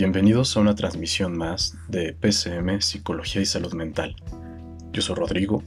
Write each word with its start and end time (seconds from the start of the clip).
Bienvenidos 0.00 0.56
a 0.56 0.60
una 0.60 0.74
transmisión 0.74 1.36
más 1.36 1.76
de 1.88 2.14
PCM 2.14 2.80
Psicología 2.80 3.42
y 3.42 3.44
Salud 3.44 3.74
Mental. 3.74 4.16
Yo 4.94 5.02
soy 5.02 5.14
Rodrigo, 5.14 5.62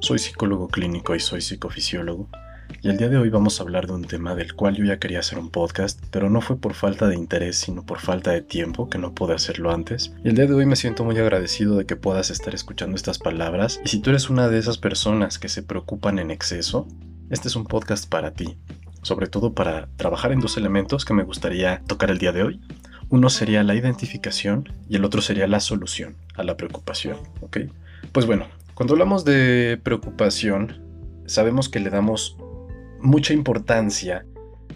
soy 0.00 0.18
psicólogo 0.18 0.68
clínico 0.68 1.14
y 1.14 1.20
soy 1.20 1.42
psicofisiólogo, 1.42 2.30
y 2.80 2.88
el 2.88 2.96
día 2.96 3.10
de 3.10 3.18
hoy 3.18 3.28
vamos 3.28 3.60
a 3.60 3.64
hablar 3.64 3.86
de 3.86 3.92
un 3.92 4.06
tema 4.06 4.34
del 4.34 4.54
cual 4.54 4.76
yo 4.76 4.84
ya 4.86 4.98
quería 4.98 5.18
hacer 5.18 5.38
un 5.38 5.50
podcast, 5.50 6.02
pero 6.10 6.30
no 6.30 6.40
fue 6.40 6.56
por 6.58 6.72
falta 6.72 7.06
de 7.06 7.16
interés, 7.16 7.58
sino 7.58 7.84
por 7.84 7.98
falta 8.00 8.30
de 8.30 8.40
tiempo 8.40 8.88
que 8.88 8.96
no 8.96 9.12
pude 9.12 9.34
hacerlo 9.34 9.70
antes. 9.70 10.14
Y 10.24 10.30
el 10.30 10.36
día 10.36 10.46
de 10.46 10.54
hoy 10.54 10.64
me 10.64 10.76
siento 10.76 11.04
muy 11.04 11.18
agradecido 11.18 11.76
de 11.76 11.84
que 11.84 11.96
puedas 11.96 12.30
estar 12.30 12.54
escuchando 12.54 12.96
estas 12.96 13.18
palabras, 13.18 13.78
y 13.84 13.90
si 13.90 14.00
tú 14.00 14.08
eres 14.08 14.30
una 14.30 14.48
de 14.48 14.58
esas 14.58 14.78
personas 14.78 15.38
que 15.38 15.50
se 15.50 15.62
preocupan 15.62 16.18
en 16.18 16.30
exceso, 16.30 16.88
este 17.28 17.48
es 17.48 17.56
un 17.56 17.66
podcast 17.66 18.08
para 18.08 18.32
ti, 18.32 18.56
sobre 19.02 19.26
todo 19.26 19.52
para 19.52 19.90
trabajar 19.98 20.32
en 20.32 20.40
dos 20.40 20.56
elementos 20.56 21.04
que 21.04 21.12
me 21.12 21.24
gustaría 21.24 21.82
tocar 21.86 22.10
el 22.10 22.16
día 22.16 22.32
de 22.32 22.42
hoy. 22.42 22.60
Uno 23.08 23.30
sería 23.30 23.62
la 23.62 23.74
identificación 23.74 24.68
y 24.88 24.96
el 24.96 25.04
otro 25.04 25.22
sería 25.22 25.46
la 25.46 25.60
solución 25.60 26.16
a 26.34 26.42
la 26.42 26.56
preocupación, 26.56 27.18
¿ok? 27.40 27.58
Pues 28.12 28.26
bueno, 28.26 28.46
cuando 28.74 28.94
hablamos 28.94 29.24
de 29.24 29.78
preocupación, 29.82 30.82
sabemos 31.26 31.68
que 31.68 31.80
le 31.80 31.90
damos 31.90 32.36
mucha 33.00 33.32
importancia 33.32 34.26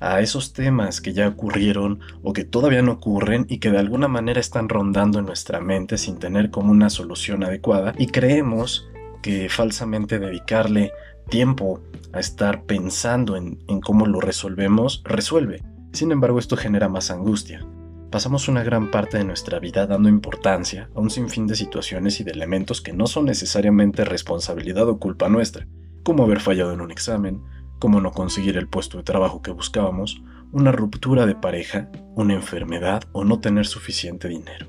a 0.00 0.20
esos 0.20 0.52
temas 0.52 1.00
que 1.00 1.12
ya 1.12 1.28
ocurrieron 1.28 2.00
o 2.22 2.32
que 2.32 2.44
todavía 2.44 2.82
no 2.82 2.92
ocurren 2.92 3.46
y 3.48 3.58
que 3.58 3.70
de 3.70 3.78
alguna 3.78 4.08
manera 4.08 4.40
están 4.40 4.68
rondando 4.68 5.18
en 5.18 5.26
nuestra 5.26 5.60
mente 5.60 5.98
sin 5.98 6.18
tener 6.18 6.50
como 6.50 6.70
una 6.70 6.88
solución 6.88 7.44
adecuada 7.44 7.94
y 7.98 8.06
creemos 8.06 8.88
que 9.22 9.48
falsamente 9.48 10.18
dedicarle 10.18 10.92
tiempo 11.28 11.80
a 12.12 12.20
estar 12.20 12.62
pensando 12.62 13.36
en, 13.36 13.58
en 13.68 13.80
cómo 13.80 14.06
lo 14.06 14.20
resolvemos 14.20 15.02
resuelve. 15.04 15.62
Sin 15.92 16.12
embargo, 16.12 16.38
esto 16.38 16.56
genera 16.56 16.88
más 16.88 17.10
angustia. 17.10 17.66
Pasamos 18.10 18.48
una 18.48 18.64
gran 18.64 18.90
parte 18.90 19.18
de 19.18 19.24
nuestra 19.24 19.60
vida 19.60 19.86
dando 19.86 20.08
importancia 20.08 20.90
a 20.96 21.00
un 21.00 21.10
sinfín 21.10 21.46
de 21.46 21.54
situaciones 21.54 22.18
y 22.18 22.24
de 22.24 22.32
elementos 22.32 22.80
que 22.80 22.92
no 22.92 23.06
son 23.06 23.26
necesariamente 23.26 24.04
responsabilidad 24.04 24.88
o 24.88 24.98
culpa 24.98 25.28
nuestra, 25.28 25.68
como 26.02 26.24
haber 26.24 26.40
fallado 26.40 26.72
en 26.72 26.80
un 26.80 26.90
examen, 26.90 27.40
como 27.78 28.00
no 28.00 28.10
conseguir 28.10 28.56
el 28.56 28.66
puesto 28.66 28.98
de 28.98 29.04
trabajo 29.04 29.42
que 29.42 29.52
buscábamos, 29.52 30.22
una 30.50 30.72
ruptura 30.72 31.24
de 31.24 31.36
pareja, 31.36 31.88
una 32.16 32.34
enfermedad 32.34 33.04
o 33.12 33.22
no 33.22 33.38
tener 33.38 33.68
suficiente 33.68 34.26
dinero. 34.26 34.66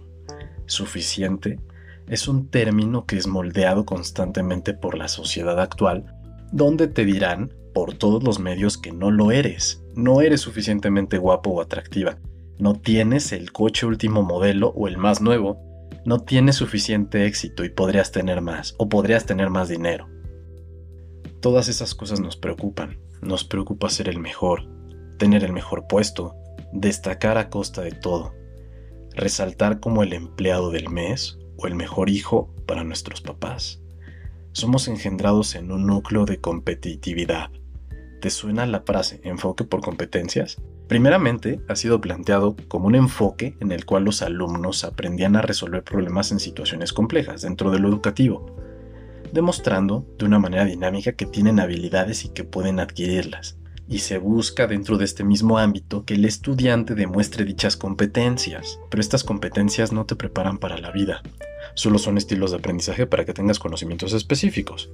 Suficiente 0.67 1.59
es 2.08 2.28
un 2.28 2.47
término 2.47 3.08
que 3.08 3.17
es 3.17 3.25
moldeado 3.25 3.86
constantemente 3.86 4.75
por 4.75 4.95
la 4.95 5.08
sociedad 5.08 5.59
actual, 5.59 6.16
donde 6.52 6.88
te 6.88 7.06
dirán 7.06 7.52
por 7.73 7.95
todos 7.95 8.23
los 8.23 8.38
medios 8.38 8.78
que 8.78 8.92
no 8.92 9.09
lo 9.09 9.31
eres, 9.31 9.84
no 9.95 10.22
eres 10.22 10.42
suficientemente 10.42 11.17
guapo 11.17 11.50
o 11.50 11.62
atractiva, 11.62 12.19
no 12.62 12.76
tienes 12.76 13.31
el 13.31 13.52
coche 13.52 13.88
último 13.88 14.22
modelo 14.22 14.67
o 14.76 14.88
el 14.88 14.95
más 15.00 15.20
nuevo, 15.20 15.59
no 16.06 16.20
tienes 16.20 16.58
suficiente 16.58 17.26
éxito 17.26 17.66
y 17.66 17.70
podrías 17.70 18.12
tener 18.12 18.42
más 18.42 18.76
o 18.78 18.88
podrías 18.88 19.26
tener 19.26 19.50
más 19.50 19.68
dinero. 19.68 20.08
Todas 21.40 21.70
esas 21.70 21.95
cosas 21.95 22.20
nos 22.20 22.38
preocupan. 22.38 23.00
Nos 23.23 23.44
preocupa 23.45 23.90
ser 23.90 24.09
el 24.09 24.20
mejor, 24.20 24.68
tener 25.18 25.44
el 25.44 25.53
mejor 25.53 25.88
puesto, 25.88 26.36
destacar 26.72 27.40
a 27.40 27.50
costa 27.50 27.81
de 27.81 27.94
todo, 27.94 28.36
resaltar 29.16 29.80
como 29.80 30.03
el 30.03 30.14
empleado 30.14 30.70
del 30.70 30.88
mes 30.88 31.40
o 31.58 31.66
el 31.66 31.73
mejor 31.73 32.12
hijo 32.12 32.53
para 32.68 32.84
nuestros 32.84 33.22
papás. 33.22 33.81
Somos 34.52 34.88
engendrados 34.88 35.56
en 35.56 35.72
un 35.72 35.88
núcleo 35.88 36.25
de 36.25 36.40
competitividad. 36.40 37.50
¿Te 38.22 38.30
suena 38.30 38.68
la 38.68 38.81
frase 38.81 39.20
enfoque 39.23 39.64
por 39.64 39.81
competencias? 39.81 40.62
Primeramente, 40.92 41.61
ha 41.70 41.78
sido 41.78 42.02
planteado 42.02 42.58
como 42.67 42.88
un 42.88 42.95
enfoque 42.95 43.56
en 43.61 43.72
el 43.72 43.86
cual 43.86 44.03
los 44.03 44.22
alumnos 44.22 44.84
aprendían 44.84 45.38
a 45.38 45.42
resolver 45.42 45.86
problemas 45.86 46.34
en 46.34 46.41
situaciones 46.41 46.91
complejas 46.91 47.44
dentro 47.44 47.72
de 47.72 47.79
lo 47.79 47.88
educativo, 47.88 48.57
demostrando 49.31 50.06
de 50.19 50.25
una 50.25 50.38
manera 50.38 50.66
dinámica 50.66 51.13
que 51.13 51.25
tienen 51.25 51.62
habilidades 51.62 52.25
y 52.25 52.34
que 52.34 52.44
pueden 52.44 52.81
adquirirlas. 52.81 53.57
Y 53.88 54.00
se 54.00 54.18
busca 54.18 54.68
dentro 54.68 54.97
de 54.97 55.06
este 55.06 55.24
mismo 55.24 55.59
ámbito 55.59 56.03
que 56.03 56.16
el 56.16 56.25
estudiante 56.25 56.94
demuestre 56.94 57.46
dichas 57.46 57.78
competencias, 57.78 58.78
pero 58.90 59.00
estas 59.00 59.23
competencias 59.23 59.94
no 59.94 60.06
te 60.06 60.18
preparan 60.18 60.58
para 60.58 60.78
la 60.78 60.91
vida, 60.91 61.22
solo 61.73 62.00
son 62.00 62.18
estilos 62.18 62.52
de 62.52 62.58
aprendizaje 62.58 63.08
para 63.08 63.23
que 63.23 63.34
tengas 63.34 63.59
conocimientos 63.59 64.12
específicos. 64.12 64.91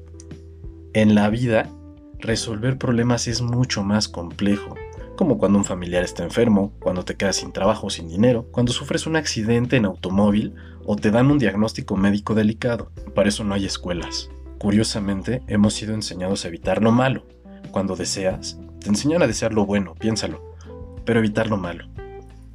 En 0.94 1.16
la 1.16 1.32
vida, 1.32 1.72
resolver 2.20 2.78
problemas 2.78 3.28
es 3.28 3.42
mucho 3.42 3.82
más 3.82 4.08
complejo, 4.08 4.76
como 5.18 5.38
cuando 5.38 5.58
un 5.58 5.66
familiar 5.66 6.06
está 6.06 6.24
enfermo, 6.24 6.72
cuando 6.80 7.04
te 7.04 7.16
quedas 7.16 7.36
sin 7.36 7.52
trabajo 7.52 7.88
o 7.88 7.90
sin 7.90 8.08
dinero, 8.08 8.48
cuando 8.52 8.72
sufres 8.72 9.06
un 9.06 9.18
accidente 9.18 9.76
en 9.76 9.84
automóvil 9.84 10.54
o 10.86 10.96
te 10.96 11.12
dan 11.12 11.30
un 11.30 11.40
diagnóstico 11.40 11.98
médico 11.98 12.34
delicado. 12.34 12.92
Para 13.14 13.28
eso 13.28 13.44
no 13.44 13.54
hay 13.54 13.66
escuelas. 13.66 14.30
Curiosamente, 14.60 15.44
hemos 15.48 15.74
sido 15.74 15.94
enseñados 15.94 16.46
a 16.46 16.48
evitar 16.48 16.82
lo 16.82 16.94
malo. 16.94 17.26
Cuando 17.72 17.98
deseas, 17.98 18.58
te 18.80 18.88
enseñan 18.88 19.22
a 19.22 19.28
desear 19.28 19.54
lo 19.54 19.66
bueno, 19.66 19.96
piénsalo, 19.96 20.56
pero 21.04 21.20
evitar 21.20 21.48
lo 21.48 21.58
malo. 21.58 21.88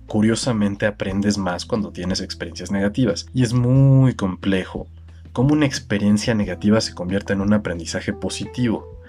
Curiosamente 0.06 0.86
aprendes 0.86 1.38
más 1.38 1.66
cuando 1.66 1.90
tienes 1.90 2.20
experiencias 2.20 2.70
negativas 2.70 3.26
y 3.34 3.42
es 3.42 3.52
muy 3.52 4.14
complejo 4.14 4.86
cómo 5.32 5.54
una 5.54 5.66
experiencia 5.66 6.34
negativa 6.34 6.80
se 6.80 6.94
convierte 6.94 7.32
en 7.32 7.40
un 7.40 7.52
aprendizaje 7.52 8.12
positivo. 8.12 9.00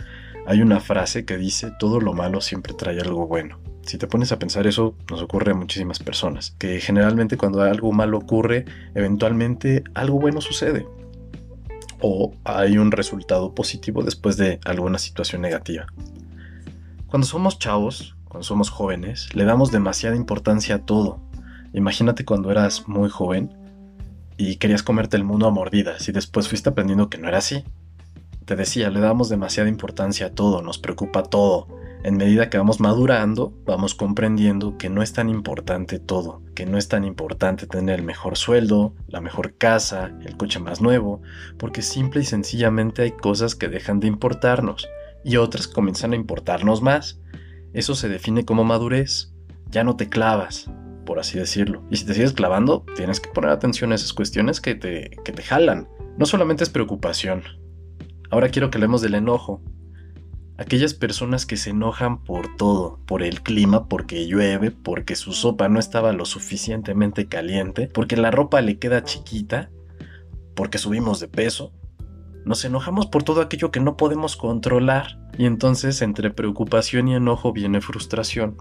Hay 0.46 0.62
una 0.62 0.82
frase 0.82 1.24
que 1.24 1.38
dice, 1.38 1.72
todo 1.80 2.02
lo 2.02 2.14
malo 2.14 2.42
siempre 2.42 2.74
trae 2.74 3.00
algo 3.00 3.28
bueno. 3.28 3.60
Si 3.84 3.98
te 3.98 4.08
pones 4.08 4.34
a 4.34 4.40
pensar 4.40 4.68
eso, 4.68 4.96
nos 5.10 5.22
ocurre 5.22 5.52
a 5.52 5.56
muchísimas 5.56 6.00
personas, 6.00 6.52
que 6.58 6.82
generalmente 6.82 7.38
cuando 7.38 7.62
algo 7.62 7.94
malo 7.94 8.18
ocurre, 8.18 8.66
eventualmente 8.94 9.84
algo 9.94 10.20
bueno 10.20 10.42
sucede. 10.42 10.86
O 12.02 12.34
hay 12.44 12.78
un 12.78 12.92
resultado 12.92 13.56
positivo 13.56 14.04
después 14.04 14.36
de 14.36 14.60
alguna 14.66 15.00
situación 15.00 15.42
negativa. 15.42 15.86
Cuando 17.08 17.26
somos 17.26 17.58
chavos, 17.58 18.18
cuando 18.26 18.44
somos 18.44 18.70
jóvenes, 18.70 19.34
le 19.36 19.46
damos 19.46 19.72
demasiada 19.72 20.18
importancia 20.18 20.76
a 20.76 20.80
todo. 20.80 21.22
Imagínate 21.72 22.26
cuando 22.26 22.52
eras 22.52 22.88
muy 22.90 23.10
joven 23.10 23.54
y 24.36 24.58
querías 24.58 24.84
comerte 24.84 25.16
el 25.16 25.24
mundo 25.24 25.48
a 25.48 25.52
mordidas 25.52 26.10
y 26.10 26.12
después 26.12 26.50
fuiste 26.50 26.70
aprendiendo 26.70 27.10
que 27.10 27.18
no 27.18 27.30
era 27.30 27.38
así 27.38 27.64
te 28.44 28.56
decía, 28.56 28.90
le 28.90 29.00
damos 29.00 29.30
demasiada 29.30 29.70
importancia 29.70 30.28
a 30.28 30.30
todo, 30.32 30.62
nos 30.62 30.78
preocupa 30.78 31.24
todo. 31.24 31.68
En 32.04 32.18
medida 32.18 32.50
que 32.50 32.58
vamos 32.58 32.82
madurando, 32.82 33.54
vamos 33.66 33.96
comprendiendo 33.96 34.78
que 34.78 34.90
no 34.90 35.02
es 35.02 35.14
tan 35.14 35.30
importante 35.30 36.00
todo, 36.00 36.42
que 36.54 36.66
no 36.66 36.78
es 36.78 36.90
tan 36.90 37.06
importante 37.06 37.66
tener 37.66 38.00
el 38.00 38.06
mejor 38.06 38.38
sueldo, 38.38 38.94
la 39.08 39.22
mejor 39.22 39.58
casa, 39.58 40.12
el 40.26 40.36
coche 40.36 40.60
más 40.60 40.82
nuevo, 40.82 41.22
porque 41.58 41.82
simple 41.82 42.22
y 42.22 42.26
sencillamente 42.26 43.04
hay 43.04 43.12
cosas 43.12 43.56
que 43.56 43.70
dejan 43.70 44.02
de 44.02 44.08
importarnos 44.08 44.86
y 45.24 45.38
otras 45.38 45.70
comienzan 45.70 46.12
a 46.12 46.18
importarnos 46.18 46.82
más. 46.82 47.22
Eso 47.74 47.96
se 47.96 48.10
define 48.10 48.44
como 48.44 48.66
madurez. 48.66 49.34
Ya 49.70 49.86
no 49.86 49.96
te 49.96 50.10
clavas, 50.10 50.70
por 51.06 51.20
así 51.20 51.40
decirlo. 51.40 51.84
Y 51.90 51.96
si 51.96 52.06
te 52.06 52.14
sigues 52.14 52.34
clavando, 52.34 52.86
tienes 52.98 53.22
que 53.22 53.30
poner 53.30 53.50
atención 53.50 53.94
a 53.94 53.96
esas 53.96 54.12
cuestiones 54.12 54.60
que 54.60 54.76
te, 54.76 55.12
que 55.24 55.32
te 55.32 55.42
jalan. 55.42 55.88
No 56.18 56.26
solamente 56.26 56.66
es 56.66 56.70
preocupación, 56.70 57.44
Ahora 58.34 58.50
quiero 58.50 58.72
que 58.72 58.80
hablemos 58.80 59.04
del 59.04 59.14
enojo. 59.14 59.62
Aquellas 60.58 60.96
personas 60.96 61.46
que 61.46 61.56
se 61.56 61.70
enojan 61.70 62.24
por 62.24 62.56
todo, 62.56 62.98
por 63.06 63.22
el 63.22 63.44
clima, 63.44 63.88
porque 63.88 64.26
llueve, 64.26 64.72
porque 64.72 65.16
su 65.16 65.34
sopa 65.34 65.70
no 65.70 65.80
estaba 65.80 66.14
lo 66.14 66.26
suficientemente 66.26 67.28
caliente, 67.28 67.88
porque 67.94 68.18
la 68.18 68.32
ropa 68.32 68.60
le 68.62 68.80
queda 68.80 69.04
chiquita, 69.04 69.70
porque 70.56 70.80
subimos 70.80 71.20
de 71.20 71.28
peso. 71.28 71.74
Nos 72.44 72.66
enojamos 72.66 73.06
por 73.06 73.22
todo 73.22 73.40
aquello 73.40 73.70
que 73.70 73.80
no 73.80 73.98
podemos 73.98 74.36
controlar 74.36 75.20
y 75.38 75.46
entonces 75.46 76.02
entre 76.02 76.32
preocupación 76.32 77.10
y 77.10 77.14
enojo 77.14 77.54
viene 77.54 77.82
frustración. 77.82 78.58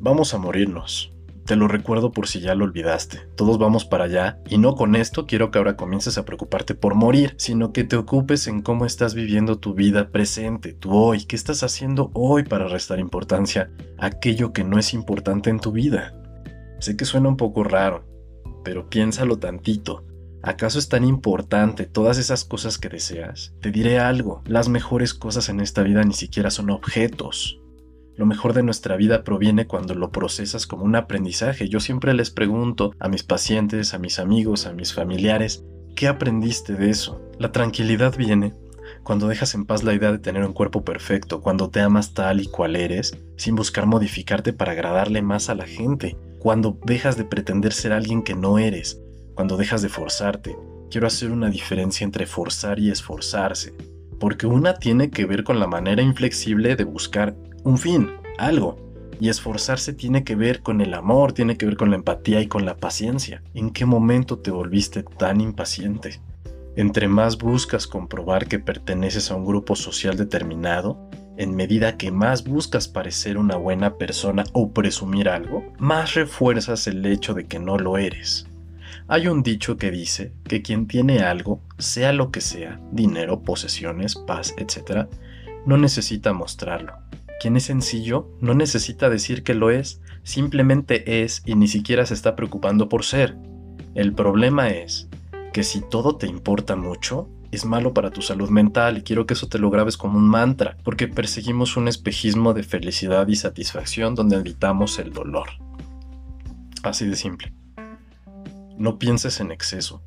Vamos 0.00 0.34
a 0.34 0.38
morirnos. 0.38 1.11
Te 1.52 1.56
lo 1.56 1.68
recuerdo 1.68 2.12
por 2.12 2.28
si 2.28 2.40
ya 2.40 2.54
lo 2.54 2.64
olvidaste. 2.64 3.28
Todos 3.36 3.58
vamos 3.58 3.84
para 3.84 4.04
allá 4.04 4.38
y 4.48 4.56
no 4.56 4.74
con 4.74 4.96
esto 4.96 5.26
quiero 5.26 5.50
que 5.50 5.58
ahora 5.58 5.76
comiences 5.76 6.16
a 6.16 6.24
preocuparte 6.24 6.74
por 6.74 6.94
morir, 6.94 7.34
sino 7.36 7.74
que 7.74 7.84
te 7.84 7.96
ocupes 7.96 8.46
en 8.46 8.62
cómo 8.62 8.86
estás 8.86 9.12
viviendo 9.12 9.58
tu 9.58 9.74
vida 9.74 10.08
presente, 10.08 10.72
tu 10.72 10.94
hoy, 10.94 11.26
qué 11.26 11.36
estás 11.36 11.62
haciendo 11.62 12.10
hoy 12.14 12.44
para 12.44 12.68
restar 12.68 13.00
importancia 13.00 13.70
a 13.98 14.06
aquello 14.06 14.54
que 14.54 14.64
no 14.64 14.78
es 14.78 14.94
importante 14.94 15.50
en 15.50 15.60
tu 15.60 15.72
vida. 15.72 16.14
Sé 16.78 16.96
que 16.96 17.04
suena 17.04 17.28
un 17.28 17.36
poco 17.36 17.64
raro, 17.64 18.06
pero 18.64 18.88
piénsalo 18.88 19.38
tantito. 19.38 20.06
¿Acaso 20.42 20.78
es 20.78 20.88
tan 20.88 21.04
importante 21.04 21.84
todas 21.84 22.16
esas 22.16 22.46
cosas 22.46 22.78
que 22.78 22.88
deseas? 22.88 23.52
Te 23.60 23.70
diré 23.70 23.98
algo, 23.98 24.42
las 24.46 24.70
mejores 24.70 25.12
cosas 25.12 25.50
en 25.50 25.60
esta 25.60 25.82
vida 25.82 26.02
ni 26.02 26.14
siquiera 26.14 26.50
son 26.50 26.70
objetos, 26.70 27.61
lo 28.16 28.26
mejor 28.26 28.52
de 28.52 28.62
nuestra 28.62 28.96
vida 28.96 29.24
proviene 29.24 29.66
cuando 29.66 29.94
lo 29.94 30.10
procesas 30.10 30.66
como 30.66 30.84
un 30.84 30.96
aprendizaje. 30.96 31.68
Yo 31.68 31.80
siempre 31.80 32.14
les 32.14 32.30
pregunto 32.30 32.94
a 32.98 33.08
mis 33.08 33.22
pacientes, 33.22 33.94
a 33.94 33.98
mis 33.98 34.18
amigos, 34.18 34.66
a 34.66 34.72
mis 34.72 34.92
familiares, 34.92 35.64
¿qué 35.96 36.08
aprendiste 36.08 36.74
de 36.74 36.90
eso? 36.90 37.20
La 37.38 37.52
tranquilidad 37.52 38.16
viene 38.16 38.54
cuando 39.02 39.28
dejas 39.28 39.54
en 39.54 39.64
paz 39.64 39.82
la 39.82 39.94
idea 39.94 40.12
de 40.12 40.18
tener 40.18 40.44
un 40.44 40.52
cuerpo 40.52 40.84
perfecto, 40.84 41.40
cuando 41.40 41.70
te 41.70 41.80
amas 41.80 42.14
tal 42.14 42.40
y 42.40 42.46
cual 42.46 42.76
eres, 42.76 43.16
sin 43.36 43.54
buscar 43.54 43.86
modificarte 43.86 44.52
para 44.52 44.72
agradarle 44.72 45.22
más 45.22 45.48
a 45.48 45.54
la 45.54 45.66
gente, 45.66 46.16
cuando 46.38 46.78
dejas 46.84 47.16
de 47.16 47.24
pretender 47.24 47.72
ser 47.72 47.92
alguien 47.92 48.22
que 48.22 48.34
no 48.34 48.58
eres, 48.58 49.00
cuando 49.34 49.56
dejas 49.56 49.82
de 49.82 49.88
forzarte. 49.88 50.56
Quiero 50.90 51.06
hacer 51.06 51.30
una 51.30 51.50
diferencia 51.50 52.04
entre 52.04 52.26
forzar 52.26 52.78
y 52.78 52.90
esforzarse, 52.90 53.72
porque 54.20 54.46
una 54.46 54.74
tiene 54.74 55.10
que 55.10 55.24
ver 55.24 55.42
con 55.42 55.58
la 55.58 55.66
manera 55.66 56.02
inflexible 56.02 56.76
de 56.76 56.84
buscar 56.84 57.34
un 57.64 57.78
fin, 57.78 58.10
algo, 58.38 58.76
y 59.20 59.28
esforzarse 59.28 59.92
tiene 59.92 60.24
que 60.24 60.34
ver 60.34 60.62
con 60.62 60.80
el 60.80 60.94
amor, 60.94 61.32
tiene 61.32 61.56
que 61.56 61.66
ver 61.66 61.76
con 61.76 61.90
la 61.90 61.96
empatía 61.96 62.40
y 62.40 62.48
con 62.48 62.64
la 62.64 62.76
paciencia. 62.76 63.42
¿En 63.54 63.70
qué 63.70 63.86
momento 63.86 64.38
te 64.38 64.50
volviste 64.50 65.04
tan 65.04 65.40
impaciente? 65.40 66.20
Entre 66.74 67.06
más 67.06 67.38
buscas 67.38 67.86
comprobar 67.86 68.48
que 68.48 68.58
perteneces 68.58 69.30
a 69.30 69.36
un 69.36 69.44
grupo 69.44 69.76
social 69.76 70.16
determinado, 70.16 71.08
en 71.36 71.54
medida 71.54 71.96
que 71.96 72.10
más 72.10 72.44
buscas 72.44 72.88
parecer 72.88 73.38
una 73.38 73.56
buena 73.56 73.96
persona 73.96 74.44
o 74.52 74.72
presumir 74.72 75.28
algo, 75.28 75.64
más 75.78 76.14
refuerzas 76.14 76.86
el 76.86 77.04
hecho 77.06 77.32
de 77.34 77.46
que 77.46 77.58
no 77.58 77.78
lo 77.78 77.98
eres. 77.98 78.46
Hay 79.08 79.28
un 79.28 79.42
dicho 79.42 79.76
que 79.76 79.90
dice 79.90 80.32
que 80.44 80.62
quien 80.62 80.86
tiene 80.86 81.20
algo, 81.20 81.60
sea 81.78 82.12
lo 82.12 82.30
que 82.30 82.40
sea, 82.40 82.80
dinero, 82.90 83.42
posesiones, 83.42 84.16
paz, 84.16 84.54
etc., 84.56 85.06
no 85.66 85.76
necesita 85.76 86.32
mostrarlo. 86.32 86.94
Quien 87.42 87.56
es 87.56 87.64
sencillo 87.64 88.30
no 88.40 88.54
necesita 88.54 89.10
decir 89.10 89.42
que 89.42 89.54
lo 89.54 89.72
es, 89.72 90.00
simplemente 90.22 91.24
es 91.24 91.42
y 91.44 91.56
ni 91.56 91.66
siquiera 91.66 92.06
se 92.06 92.14
está 92.14 92.36
preocupando 92.36 92.88
por 92.88 93.04
ser. 93.04 93.36
El 93.96 94.14
problema 94.14 94.68
es 94.68 95.08
que 95.52 95.64
si 95.64 95.80
todo 95.80 96.14
te 96.14 96.28
importa 96.28 96.76
mucho, 96.76 97.28
es 97.50 97.64
malo 97.64 97.92
para 97.94 98.12
tu 98.12 98.22
salud 98.22 98.48
mental 98.48 98.98
y 98.98 99.02
quiero 99.02 99.26
que 99.26 99.34
eso 99.34 99.48
te 99.48 99.58
lo 99.58 99.70
grabes 99.70 99.96
como 99.96 100.18
un 100.18 100.28
mantra, 100.28 100.76
porque 100.84 101.08
perseguimos 101.08 101.76
un 101.76 101.88
espejismo 101.88 102.54
de 102.54 102.62
felicidad 102.62 103.26
y 103.26 103.34
satisfacción 103.34 104.14
donde 104.14 104.36
evitamos 104.36 105.00
el 105.00 105.12
dolor. 105.12 105.48
Así 106.84 107.06
de 107.06 107.16
simple. 107.16 107.52
No 108.78 109.00
pienses 109.00 109.40
en 109.40 109.50
exceso. 109.50 110.00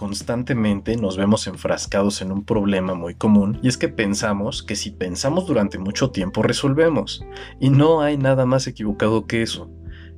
Constantemente 0.00 0.96
nos 0.96 1.18
vemos 1.18 1.46
enfrascados 1.46 2.22
en 2.22 2.32
un 2.32 2.42
problema 2.42 2.94
muy 2.94 3.14
común 3.14 3.60
y 3.62 3.68
es 3.68 3.76
que 3.76 3.90
pensamos 3.90 4.62
que 4.62 4.74
si 4.74 4.92
pensamos 4.92 5.46
durante 5.46 5.76
mucho 5.76 6.10
tiempo 6.10 6.42
resolvemos. 6.42 7.22
Y 7.60 7.68
no 7.68 8.00
hay 8.00 8.16
nada 8.16 8.46
más 8.46 8.66
equivocado 8.66 9.26
que 9.26 9.42
eso. 9.42 9.70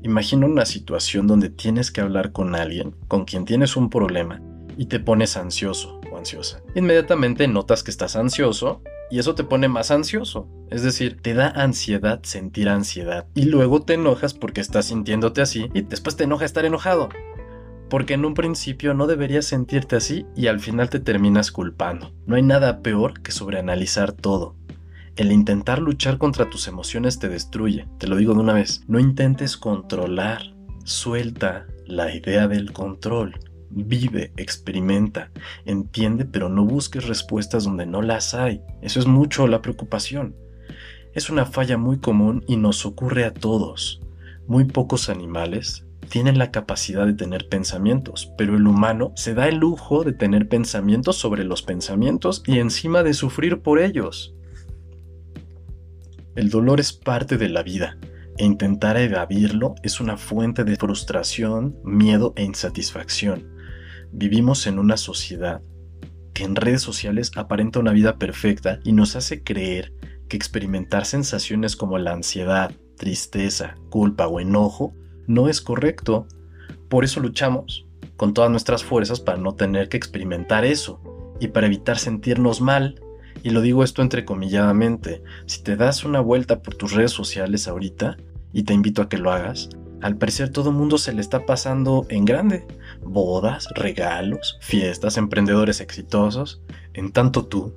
Imagina 0.04 0.46
una 0.46 0.66
situación 0.66 1.26
donde 1.26 1.50
tienes 1.50 1.90
que 1.90 2.00
hablar 2.00 2.30
con 2.30 2.54
alguien 2.54 2.94
con 3.08 3.24
quien 3.24 3.44
tienes 3.44 3.76
un 3.76 3.90
problema 3.90 4.40
y 4.76 4.86
te 4.86 5.00
pones 5.00 5.36
ansioso 5.36 6.00
o 6.12 6.16
ansiosa. 6.16 6.62
Inmediatamente 6.76 7.48
notas 7.48 7.82
que 7.82 7.90
estás 7.90 8.14
ansioso 8.14 8.82
y 9.10 9.18
eso 9.18 9.34
te 9.34 9.42
pone 9.42 9.66
más 9.66 9.90
ansioso. 9.90 10.48
Es 10.70 10.84
decir, 10.84 11.20
te 11.20 11.34
da 11.34 11.48
ansiedad 11.48 12.20
sentir 12.22 12.68
ansiedad 12.68 13.26
y 13.34 13.46
luego 13.46 13.82
te 13.82 13.94
enojas 13.94 14.32
porque 14.32 14.60
estás 14.60 14.86
sintiéndote 14.86 15.42
así 15.42 15.70
y 15.74 15.82
después 15.82 16.14
te 16.14 16.22
enoja 16.22 16.44
estar 16.44 16.64
enojado. 16.64 17.08
Porque 17.92 18.14
en 18.14 18.24
un 18.24 18.32
principio 18.32 18.94
no 18.94 19.06
deberías 19.06 19.44
sentirte 19.44 19.96
así 19.96 20.24
y 20.34 20.46
al 20.46 20.60
final 20.60 20.88
te 20.88 20.98
terminas 20.98 21.52
culpando. 21.52 22.10
No 22.24 22.36
hay 22.36 22.42
nada 22.42 22.80
peor 22.80 23.20
que 23.20 23.32
sobreanalizar 23.32 24.12
todo. 24.12 24.56
El 25.14 25.30
intentar 25.30 25.78
luchar 25.78 26.16
contra 26.16 26.48
tus 26.48 26.68
emociones 26.68 27.18
te 27.18 27.28
destruye, 27.28 27.86
te 27.98 28.06
lo 28.06 28.16
digo 28.16 28.32
de 28.32 28.40
una 28.40 28.54
vez. 28.54 28.82
No 28.88 28.98
intentes 28.98 29.58
controlar, 29.58 30.54
suelta 30.84 31.66
la 31.84 32.14
idea 32.14 32.48
del 32.48 32.72
control. 32.72 33.38
Vive, 33.68 34.32
experimenta, 34.38 35.30
entiende, 35.66 36.24
pero 36.24 36.48
no 36.48 36.64
busques 36.64 37.06
respuestas 37.06 37.64
donde 37.64 37.84
no 37.84 38.00
las 38.00 38.32
hay. 38.32 38.62
Eso 38.80 39.00
es 39.00 39.06
mucho 39.06 39.46
la 39.46 39.60
preocupación. 39.60 40.34
Es 41.12 41.28
una 41.28 41.44
falla 41.44 41.76
muy 41.76 41.98
común 41.98 42.42
y 42.48 42.56
nos 42.56 42.86
ocurre 42.86 43.26
a 43.26 43.34
todos. 43.34 44.00
Muy 44.46 44.64
pocos 44.64 45.10
animales 45.10 45.84
tienen 46.08 46.38
la 46.38 46.50
capacidad 46.50 47.06
de 47.06 47.14
tener 47.14 47.48
pensamientos, 47.48 48.32
pero 48.36 48.56
el 48.56 48.66
humano 48.66 49.12
se 49.16 49.34
da 49.34 49.48
el 49.48 49.56
lujo 49.56 50.04
de 50.04 50.12
tener 50.12 50.48
pensamientos 50.48 51.16
sobre 51.16 51.44
los 51.44 51.62
pensamientos 51.62 52.42
y 52.46 52.58
encima 52.58 53.02
de 53.02 53.14
sufrir 53.14 53.62
por 53.62 53.78
ellos. 53.78 54.34
El 56.34 56.50
dolor 56.50 56.80
es 56.80 56.92
parte 56.92 57.36
de 57.36 57.48
la 57.48 57.62
vida 57.62 57.98
e 58.38 58.44
intentar 58.44 58.96
evadirlo 58.96 59.74
es 59.82 60.00
una 60.00 60.16
fuente 60.16 60.64
de 60.64 60.76
frustración, 60.76 61.76
miedo 61.84 62.32
e 62.36 62.44
insatisfacción. 62.44 63.48
Vivimos 64.12 64.66
en 64.66 64.78
una 64.78 64.96
sociedad 64.96 65.62
que 66.32 66.44
en 66.44 66.56
redes 66.56 66.80
sociales 66.82 67.32
aparenta 67.36 67.78
una 67.78 67.92
vida 67.92 68.16
perfecta 68.16 68.80
y 68.84 68.92
nos 68.92 69.16
hace 69.16 69.42
creer 69.42 69.92
que 70.28 70.36
experimentar 70.36 71.04
sensaciones 71.04 71.76
como 71.76 71.98
la 71.98 72.12
ansiedad, 72.12 72.72
tristeza, 72.96 73.76
culpa 73.90 74.26
o 74.26 74.40
enojo 74.40 74.94
no 75.26 75.48
es 75.48 75.60
correcto. 75.60 76.26
Por 76.88 77.04
eso 77.04 77.20
luchamos 77.20 77.86
con 78.16 78.34
todas 78.34 78.50
nuestras 78.50 78.84
fuerzas 78.84 79.20
para 79.20 79.38
no 79.38 79.54
tener 79.54 79.88
que 79.88 79.96
experimentar 79.96 80.64
eso 80.64 81.00
y 81.40 81.48
para 81.48 81.66
evitar 81.66 81.98
sentirnos 81.98 82.60
mal 82.60 83.00
y 83.42 83.50
lo 83.50 83.60
digo 83.60 83.82
esto 83.82 84.02
entrecomilladamente, 84.02 85.22
si 85.46 85.62
te 85.62 85.76
das 85.76 86.04
una 86.04 86.20
vuelta 86.20 86.62
por 86.62 86.74
tus 86.76 86.92
redes 86.92 87.10
sociales 87.10 87.66
ahorita, 87.66 88.16
y 88.52 88.64
te 88.64 88.74
invito 88.74 89.02
a 89.02 89.08
que 89.08 89.18
lo 89.18 89.32
hagas, 89.32 89.70
al 90.02 90.16
parecer 90.16 90.50
todo 90.50 90.70
el 90.70 90.76
mundo 90.76 90.98
se 90.98 91.12
le 91.12 91.20
está 91.20 91.46
pasando 91.46 92.06
en 92.08 92.24
grande. 92.24 92.66
Bodas, 93.02 93.68
regalos, 93.74 94.58
fiestas, 94.60 95.16
emprendedores 95.16 95.80
exitosos. 95.80 96.60
En 96.92 97.12
tanto 97.12 97.46
tú 97.46 97.74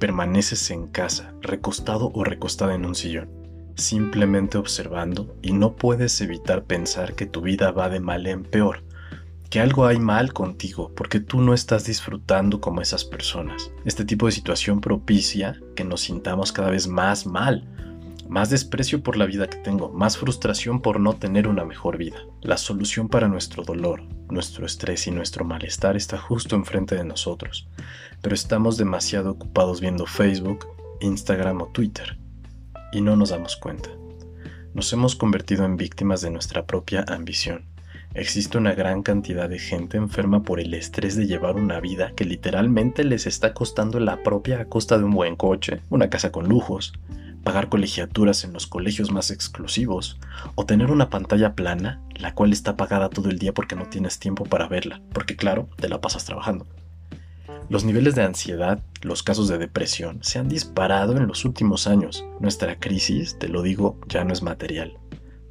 permaneces 0.00 0.70
en 0.70 0.88
casa, 0.88 1.34
recostado 1.40 2.10
o 2.14 2.24
recostada 2.24 2.74
en 2.74 2.84
un 2.84 2.94
sillón, 2.94 3.30
simplemente 3.78 4.58
observando 4.58 5.36
y 5.40 5.52
no 5.52 5.76
puedes 5.76 6.20
evitar 6.20 6.64
pensar 6.64 7.14
que 7.14 7.26
tu 7.26 7.40
vida 7.40 7.70
va 7.70 7.88
de 7.88 8.00
mal 8.00 8.26
en 8.26 8.44
peor 8.44 8.82
que 9.50 9.60
algo 9.60 9.86
hay 9.86 9.98
mal 9.98 10.32
contigo 10.32 10.92
porque 10.94 11.20
tú 11.20 11.40
no 11.40 11.54
estás 11.54 11.86
disfrutando 11.86 12.60
como 12.60 12.82
esas 12.82 13.04
personas. 13.04 13.70
Este 13.84 14.04
tipo 14.04 14.26
de 14.26 14.32
situación 14.32 14.80
propicia 14.80 15.58
que 15.74 15.84
nos 15.84 16.02
sintamos 16.02 16.52
cada 16.52 16.70
vez 16.70 16.86
más 16.86 17.26
mal, 17.26 17.66
más 18.28 18.50
desprecio 18.50 19.02
por 19.02 19.16
la 19.16 19.24
vida 19.24 19.48
que 19.48 19.56
tengo, 19.56 19.90
más 19.90 20.18
frustración 20.18 20.82
por 20.82 21.00
no 21.00 21.14
tener 21.14 21.48
una 21.48 21.64
mejor 21.64 21.96
vida. 21.96 22.18
La 22.42 22.58
solución 22.58 23.08
para 23.08 23.28
nuestro 23.28 23.62
dolor, 23.62 24.02
nuestro 24.28 24.66
estrés 24.66 25.06
y 25.06 25.12
nuestro 25.12 25.46
malestar 25.46 25.96
está 25.96 26.18
justo 26.18 26.54
enfrente 26.54 26.94
de 26.94 27.04
nosotros, 27.04 27.68
pero 28.20 28.34
estamos 28.34 28.76
demasiado 28.76 29.30
ocupados 29.30 29.80
viendo 29.80 30.04
Facebook, 30.04 30.66
Instagram 31.00 31.62
o 31.62 31.66
Twitter 31.68 32.18
y 32.92 33.00
no 33.00 33.16
nos 33.16 33.30
damos 33.30 33.56
cuenta. 33.56 33.90
Nos 34.74 34.92
hemos 34.92 35.16
convertido 35.16 35.64
en 35.64 35.76
víctimas 35.76 36.20
de 36.20 36.30
nuestra 36.30 36.66
propia 36.66 37.04
ambición 37.08 37.66
Existe 38.14 38.56
una 38.56 38.74
gran 38.74 39.02
cantidad 39.02 39.48
de 39.48 39.58
gente 39.58 39.96
enferma 39.96 40.42
por 40.42 40.60
el 40.60 40.72
estrés 40.74 41.14
de 41.14 41.26
llevar 41.26 41.56
una 41.56 41.78
vida 41.78 42.12
que 42.16 42.24
literalmente 42.24 43.04
les 43.04 43.26
está 43.26 43.52
costando 43.52 44.00
la 44.00 44.22
propia 44.22 44.60
a 44.60 44.64
costa 44.64 44.98
de 44.98 45.04
un 45.04 45.12
buen 45.12 45.36
coche, 45.36 45.82
una 45.90 46.08
casa 46.08 46.32
con 46.32 46.48
lujos, 46.48 46.94
pagar 47.44 47.68
colegiaturas 47.68 48.44
en 48.44 48.54
los 48.54 48.66
colegios 48.66 49.12
más 49.12 49.30
exclusivos, 49.30 50.18
o 50.54 50.64
tener 50.64 50.90
una 50.90 51.10
pantalla 51.10 51.54
plana, 51.54 52.00
la 52.16 52.34
cual 52.34 52.52
está 52.52 52.72
apagada 52.72 53.10
todo 53.10 53.28
el 53.28 53.38
día 53.38 53.52
porque 53.52 53.76
no 53.76 53.86
tienes 53.86 54.18
tiempo 54.18 54.44
para 54.44 54.68
verla, 54.68 55.02
porque 55.12 55.36
claro, 55.36 55.68
te 55.76 55.88
la 55.88 56.00
pasas 56.00 56.24
trabajando. 56.24 56.66
Los 57.68 57.84
niveles 57.84 58.14
de 58.14 58.22
ansiedad, 58.22 58.82
los 59.02 59.22
casos 59.22 59.48
de 59.48 59.58
depresión, 59.58 60.20
se 60.22 60.38
han 60.38 60.48
disparado 60.48 61.16
en 61.16 61.26
los 61.26 61.44
últimos 61.44 61.86
años. 61.86 62.24
Nuestra 62.40 62.78
crisis, 62.78 63.38
te 63.38 63.48
lo 63.48 63.62
digo, 63.62 63.98
ya 64.08 64.24
no 64.24 64.32
es 64.32 64.42
material, 64.42 64.98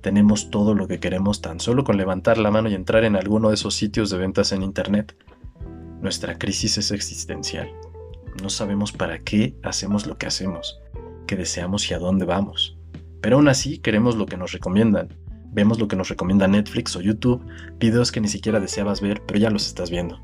tenemos 0.08 0.52
todo 0.52 0.74
lo 0.74 0.88
que 0.88 1.02
queremos 1.02 1.42
tan 1.42 1.60
solo 1.60 1.84
con 1.84 1.98
levantar 1.98 2.38
la 2.38 2.50
mano 2.50 2.70
y 2.70 2.76
entrar 2.76 3.04
en 3.04 3.18
alguno 3.18 3.50
de 3.50 3.56
esos 3.56 3.76
sitios 3.76 4.10
de 4.10 4.18
ventas 4.18 4.54
en 4.54 4.64
Internet. 4.64 5.18
Nuestra 6.02 6.38
crisis 6.38 6.78
es 6.78 6.92
existencial. 6.92 7.70
No 8.42 8.50
sabemos 8.50 8.94
para 8.94 9.20
qué 9.20 9.56
hacemos 9.64 10.06
lo 10.06 10.18
que 10.18 10.28
hacemos, 10.28 10.80
qué 11.26 11.36
deseamos 11.36 11.92
y 11.92 11.94
a 11.94 12.00
dónde 12.00 12.26
vamos. 12.26 12.78
Pero 13.20 13.36
aún 13.36 13.50
así 13.50 13.80
queremos 13.80 14.16
lo 14.16 14.28
que 14.28 14.38
nos 14.38 14.54
recomiendan. 14.54 15.10
Vemos 15.52 15.78
lo 15.78 15.88
que 15.88 15.96
nos 15.96 16.10
recomienda 16.10 16.48
Netflix 16.48 16.96
o 16.96 17.02
YouTube, 17.02 17.44
videos 17.80 18.12
que 18.12 18.22
ni 18.22 18.28
siquiera 18.28 18.60
deseabas 18.60 19.02
ver, 19.02 19.24
pero 19.28 19.40
ya 19.40 19.50
los 19.50 19.68
estás 19.68 19.90
viendo. 19.90 20.22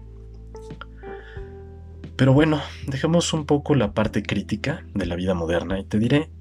Pero 2.16 2.34
bueno, 2.34 2.62
dejemos 2.88 3.34
un 3.34 3.46
poco 3.46 3.76
la 3.76 3.94
parte 3.94 4.24
crítica 4.24 4.86
de 4.94 5.06
la 5.06 5.16
vida 5.16 5.34
moderna 5.34 5.80
y 5.80 5.86
te 5.86 5.98
diré 5.98 6.32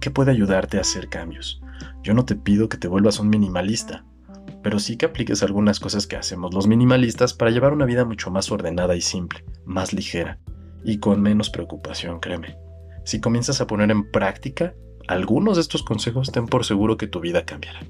qué 0.00 0.10
puede 0.10 0.30
ayudarte 0.30 0.78
a 0.78 0.82
hacer 0.82 1.08
cambios. 1.08 1.62
Yo 2.02 2.14
no 2.14 2.24
te 2.24 2.36
pido 2.36 2.68
que 2.68 2.76
te 2.76 2.88
vuelvas 2.88 3.18
un 3.20 3.30
minimalista, 3.30 4.04
pero 4.62 4.78
sí 4.78 4.96
que 4.96 5.06
apliques 5.06 5.42
algunas 5.42 5.80
cosas 5.80 6.06
que 6.06 6.16
hacemos 6.16 6.52
los 6.52 6.66
minimalistas 6.66 7.32
para 7.32 7.50
llevar 7.50 7.72
una 7.72 7.86
vida 7.86 8.04
mucho 8.04 8.30
más 8.30 8.50
ordenada 8.50 8.96
y 8.96 9.00
simple, 9.00 9.44
más 9.64 9.92
ligera 9.92 10.38
y 10.84 10.98
con 10.98 11.22
menos 11.22 11.48
preocupación, 11.48 12.20
créeme. 12.20 12.58
Si 13.04 13.20
comienzas 13.20 13.60
a 13.60 13.66
poner 13.66 13.90
en 13.90 14.10
práctica 14.10 14.74
algunos 15.08 15.56
de 15.56 15.62
estos 15.62 15.82
consejos, 15.82 16.32
ten 16.32 16.46
por 16.46 16.64
seguro 16.64 16.96
que 16.96 17.06
tu 17.06 17.20
vida 17.20 17.44
cambiará. 17.44 17.80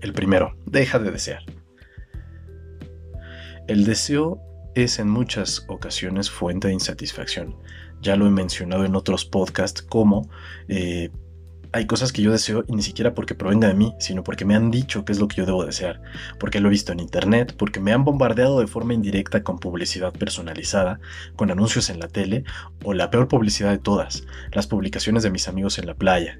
El 0.00 0.12
primero, 0.12 0.56
deja 0.66 0.98
de 0.98 1.10
desear. 1.10 1.42
El 3.66 3.84
deseo 3.84 4.40
es 4.74 4.98
en 4.98 5.08
muchas 5.08 5.64
ocasiones 5.68 6.30
fuente 6.30 6.68
de 6.68 6.74
insatisfacción. 6.74 7.56
Ya 8.00 8.16
lo 8.16 8.26
he 8.26 8.30
mencionado 8.30 8.84
en 8.84 8.96
otros 8.96 9.24
podcasts 9.24 9.82
como 9.82 10.28
eh, 10.68 11.10
Hay 11.72 11.86
cosas 11.86 12.12
que 12.12 12.22
yo 12.22 12.30
deseo 12.30 12.64
y 12.68 12.76
ni 12.76 12.82
siquiera 12.82 13.14
porque 13.14 13.34
provenga 13.34 13.66
de 13.68 13.74
mí, 13.74 13.94
sino 13.98 14.22
porque 14.22 14.44
me 14.44 14.54
han 14.54 14.70
dicho 14.70 15.04
qué 15.04 15.12
es 15.12 15.18
lo 15.18 15.26
que 15.26 15.36
yo 15.36 15.46
debo 15.46 15.64
desear, 15.64 16.00
porque 16.38 16.60
lo 16.60 16.68
he 16.68 16.70
visto 16.70 16.92
en 16.92 17.00
internet, 17.00 17.54
porque 17.56 17.80
me 17.80 17.92
han 17.92 18.04
bombardeado 18.04 18.60
de 18.60 18.66
forma 18.66 18.94
indirecta 18.94 19.42
con 19.42 19.58
publicidad 19.58 20.12
personalizada, 20.12 21.00
con 21.34 21.50
anuncios 21.50 21.90
en 21.90 21.98
la 21.98 22.08
tele 22.08 22.44
o 22.84 22.94
la 22.94 23.10
peor 23.10 23.26
publicidad 23.26 23.70
de 23.70 23.78
todas, 23.78 24.24
las 24.52 24.66
publicaciones 24.66 25.22
de 25.24 25.30
mis 25.30 25.48
amigos 25.48 25.78
en 25.78 25.86
la 25.86 25.94
playa, 25.94 26.38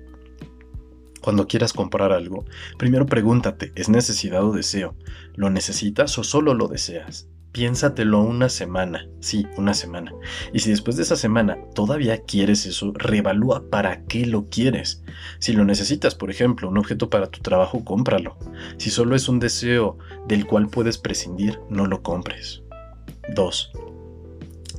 cuando 1.24 1.48
quieras 1.48 1.72
comprar 1.72 2.12
algo, 2.12 2.44
primero 2.76 3.06
pregúntate, 3.06 3.72
¿es 3.76 3.88
necesidad 3.88 4.44
o 4.44 4.52
deseo? 4.52 4.94
¿Lo 5.34 5.48
necesitas 5.48 6.18
o 6.18 6.22
solo 6.22 6.52
lo 6.52 6.68
deseas? 6.68 7.28
Piénsatelo 7.54 8.20
una 8.20 8.48
semana, 8.48 9.06
sí, 9.20 9.46
una 9.56 9.74
semana. 9.74 10.12
Y 10.52 10.58
si 10.58 10.70
después 10.70 10.96
de 10.96 11.04
esa 11.04 11.14
semana 11.14 11.56
todavía 11.72 12.20
quieres 12.22 12.66
eso, 12.66 12.92
reevalúa 12.96 13.70
para 13.70 14.02
qué 14.06 14.26
lo 14.26 14.46
quieres. 14.46 15.04
Si 15.38 15.52
lo 15.52 15.64
necesitas, 15.64 16.16
por 16.16 16.32
ejemplo, 16.32 16.68
un 16.68 16.78
objeto 16.78 17.10
para 17.10 17.28
tu 17.28 17.38
trabajo, 17.42 17.84
cómpralo. 17.84 18.36
Si 18.76 18.90
solo 18.90 19.14
es 19.14 19.28
un 19.28 19.38
deseo 19.38 19.98
del 20.26 20.46
cual 20.46 20.66
puedes 20.68 20.98
prescindir, 20.98 21.60
no 21.70 21.86
lo 21.86 22.02
compres. 22.02 22.64
2. 23.36 23.70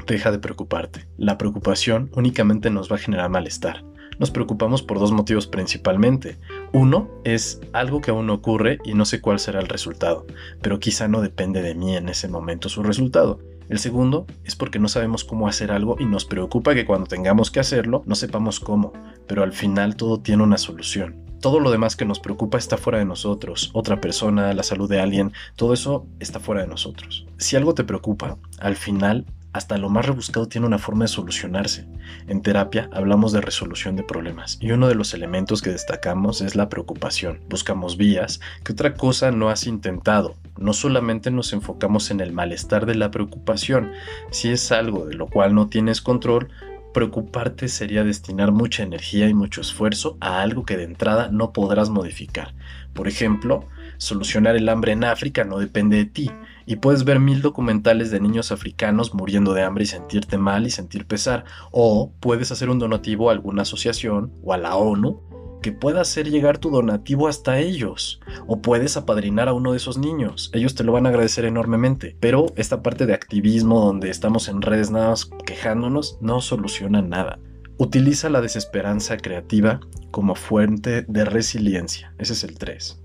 Deja 0.06 0.32
de 0.32 0.40
preocuparte. 0.40 1.08
La 1.16 1.38
preocupación 1.38 2.12
únicamente 2.14 2.70
nos 2.72 2.92
va 2.92 2.98
a 2.98 3.00
generar 3.00 3.30
malestar 3.30 3.86
nos 4.20 4.32
preocupamos 4.32 4.82
por 4.82 5.00
dos 5.00 5.12
motivos 5.12 5.48
principalmente. 5.48 6.38
Uno 6.72 7.10
es 7.24 7.62
algo 7.74 8.02
que 8.02 8.12
aún 8.12 8.28
no 8.28 8.34
ocurre 8.34 8.80
y 8.84 8.94
no 8.94 9.06
sé 9.06 9.22
cuál 9.22 9.40
será 9.40 9.60
el 9.60 9.68
resultado, 9.68 10.26
pero 10.62 10.80
quizá 10.80 11.08
no 11.08 11.22
depende 11.22 11.62
de 11.62 11.76
mí 11.76 11.96
en 11.96 12.10
ese 12.10 12.28
momento 12.28 12.70
su 12.70 12.84
resultado. 12.84 13.40
El 13.70 13.80
segundo 13.80 14.28
es 14.44 14.56
porque 14.56 14.78
no 14.78 14.88
sabemos 14.88 15.24
cómo 15.24 15.48
hacer 15.48 15.72
algo 15.72 15.96
y 16.00 16.06
nos 16.06 16.26
preocupa 16.26 16.76
que 16.76 16.86
cuando 16.86 17.08
tengamos 17.08 17.50
que 17.50 17.60
hacerlo 17.60 18.04
no 18.06 18.16
sepamos 18.16 18.60
cómo, 18.60 18.94
pero 19.28 19.42
al 19.42 19.54
final 19.54 19.96
todo 19.96 20.20
tiene 20.20 20.44
una 20.44 20.58
solución. 20.58 21.26
Todo 21.42 21.60
lo 21.60 21.72
demás 21.72 21.96
que 21.96 22.06
nos 22.06 22.20
preocupa 22.20 22.58
está 22.58 22.78
fuera 22.78 23.00
de 23.00 23.06
nosotros, 23.06 23.72
otra 23.74 24.02
persona, 24.02 24.54
la 24.54 24.64
salud 24.64 24.90
de 24.90 25.00
alguien, 25.00 25.32
todo 25.56 25.74
eso 25.74 26.08
está 26.20 26.40
fuera 26.40 26.62
de 26.62 26.68
nosotros. 26.68 27.26
Si 27.38 27.56
algo 27.56 27.74
te 27.74 27.84
preocupa, 27.84 28.38
al 28.60 28.76
final 28.76 29.26
hasta 29.56 29.78
lo 29.78 29.88
más 29.88 30.06
rebuscado 30.06 30.50
tiene 30.50 30.68
una 30.68 30.78
forma 30.78 31.06
de 31.06 31.08
solucionarse. 31.08 31.88
En 32.28 32.42
terapia 32.42 32.90
hablamos 32.92 33.32
de 33.32 33.40
resolución 33.40 33.96
de 33.96 34.04
problemas 34.04 34.58
y 34.60 34.72
uno 34.72 34.90
de 34.90 34.96
los 34.96 35.14
elementos 35.14 35.62
que 35.62 35.70
destacamos 35.70 36.42
es 36.42 36.58
la 36.58 36.68
preocupación. 36.68 37.40
Buscamos 37.50 37.96
vías 37.96 38.42
que 38.66 38.74
otra 38.74 38.96
cosa 38.96 39.32
no 39.32 39.48
has 39.48 39.66
intentado. 39.66 40.36
No 40.58 40.74
solamente 40.74 41.32
nos 41.32 41.54
enfocamos 41.54 42.12
en 42.12 42.20
el 42.20 42.34
malestar 42.34 42.86
de 42.86 42.96
la 42.96 43.12
preocupación. 43.12 43.94
Si 44.30 44.50
es 44.50 44.74
algo 44.74 45.06
de 45.06 45.16
lo 45.16 45.28
cual 45.28 45.56
no 45.56 45.70
tienes 45.70 46.02
control, 46.02 46.50
preocuparte 46.96 47.68
sería 47.68 48.06
destinar 48.06 48.54
mucha 48.54 48.82
energía 48.82 49.28
y 49.28 49.34
mucho 49.34 49.60
esfuerzo 49.60 50.18
a 50.22 50.42
algo 50.42 50.64
que 50.64 50.78
de 50.78 50.86
entrada 50.86 51.28
no 51.30 51.52
podrás 51.52 51.90
modificar. 51.90 52.56
Por 52.94 53.10
ejemplo, 53.10 53.68
solucionar 53.98 54.56
el 54.56 54.70
hambre 54.70 54.94
en 54.94 55.04
África 55.04 55.44
no 55.44 55.60
depende 55.60 55.98
de 55.98 56.06
ti 56.06 56.32
y 56.66 56.78
puedes 56.78 57.04
ver 57.04 57.20
mil 57.20 57.42
documentales 57.42 58.12
de 58.12 58.22
niños 58.22 58.54
africanos 58.54 59.14
muriendo 59.14 59.54
de 59.54 59.64
hambre 59.64 59.84
y 59.84 59.88
sentirte 59.88 60.38
mal 60.38 60.66
y 60.66 60.70
sentir 60.70 61.06
pesar. 61.06 61.44
O 61.72 62.14
puedes 62.22 62.54
hacer 62.54 62.70
un 62.70 62.80
donativo 62.80 63.30
a 63.30 63.34
alguna 63.34 63.64
asociación 63.64 64.32
o 64.42 64.54
a 64.54 64.58
la 64.58 64.78
ONU 64.78 65.22
que 65.66 65.72
pueda 65.72 66.02
hacer 66.02 66.30
llegar 66.30 66.60
tu 66.60 66.70
donativo 66.70 67.28
hasta 67.28 67.58
ellos. 67.58 68.22
O 68.46 68.62
puedes 68.62 68.98
apadrinar 68.98 69.48
a 69.48 69.54
uno 69.54 69.72
de 69.72 69.78
esos 69.78 69.98
niños. 69.98 70.52
Ellos 70.54 70.76
te 70.76 70.84
lo 70.84 70.92
van 70.92 71.08
a 71.08 71.10
agradecer 71.10 71.44
enormemente. 71.44 72.16
Pero 72.20 72.46
esta 72.56 72.84
parte 72.84 73.08
de 73.08 73.16
activismo 73.16 73.80
donde 73.80 74.12
estamos 74.12 74.48
en 74.48 74.62
redes 74.62 74.92
nada 74.92 75.10
más 75.10 75.26
quejándonos 75.44 76.20
no 76.22 76.40
soluciona 76.40 77.02
nada. 77.02 77.40
Utiliza 77.80 78.30
la 78.30 78.42
desesperanza 78.42 79.18
creativa 79.18 79.80
como 80.12 80.36
fuente 80.36 81.02
de 81.08 81.26
resiliencia. 81.26 82.14
Ese 82.20 82.34
es 82.34 82.44
el 82.44 82.60
3. 82.60 83.02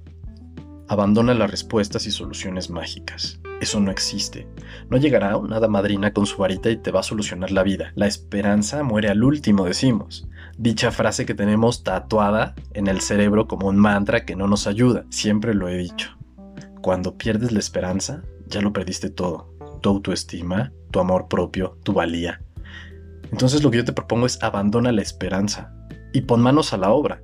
Abandona 0.91 1.35
las 1.35 1.49
respuestas 1.49 2.05
y 2.09 2.11
soluciones 2.11 2.69
mágicas. 2.69 3.39
Eso 3.61 3.79
no 3.79 3.93
existe. 3.93 4.49
No 4.89 4.97
llegará 4.97 5.37
una 5.37 5.59
hada 5.59 5.69
madrina 5.69 6.13
con 6.13 6.27
su 6.27 6.39
varita 6.39 6.69
y 6.69 6.79
te 6.79 6.91
va 6.91 6.99
a 6.99 7.05
solucionar 7.05 7.53
la 7.53 7.63
vida. 7.63 7.93
La 7.95 8.09
esperanza 8.09 8.83
muere 8.83 9.09
al 9.09 9.23
último, 9.23 9.65
decimos. 9.65 10.27
Dicha 10.59 10.91
frase 10.91 11.27
que 11.27 11.35
tenemos 11.37 11.85
tatuada 11.85 12.57
en 12.75 12.89
el 12.89 13.03
cerebro 13.03 13.47
como 13.47 13.69
un 13.69 13.77
mantra 13.77 14.25
que 14.25 14.35
no 14.35 14.49
nos 14.49 14.67
ayuda. 14.67 15.05
Siempre 15.11 15.55
lo 15.55 15.69
he 15.69 15.77
dicho. 15.77 16.19
Cuando 16.83 17.17
pierdes 17.17 17.53
la 17.53 17.61
esperanza, 17.61 18.25
ya 18.49 18.61
lo 18.61 18.73
perdiste 18.73 19.11
todo. 19.11 19.55
Tu 19.83 19.91
autoestima, 19.91 20.73
tu 20.91 20.99
amor 20.99 21.29
propio, 21.29 21.79
tu 21.85 21.93
valía. 21.93 22.43
Entonces 23.31 23.63
lo 23.63 23.71
que 23.71 23.77
yo 23.77 23.85
te 23.85 23.93
propongo 23.93 24.27
es 24.27 24.43
abandona 24.43 24.91
la 24.91 25.03
esperanza 25.03 25.73
y 26.13 26.23
pon 26.23 26.41
manos 26.41 26.73
a 26.73 26.79
la 26.79 26.91
obra. 26.91 27.21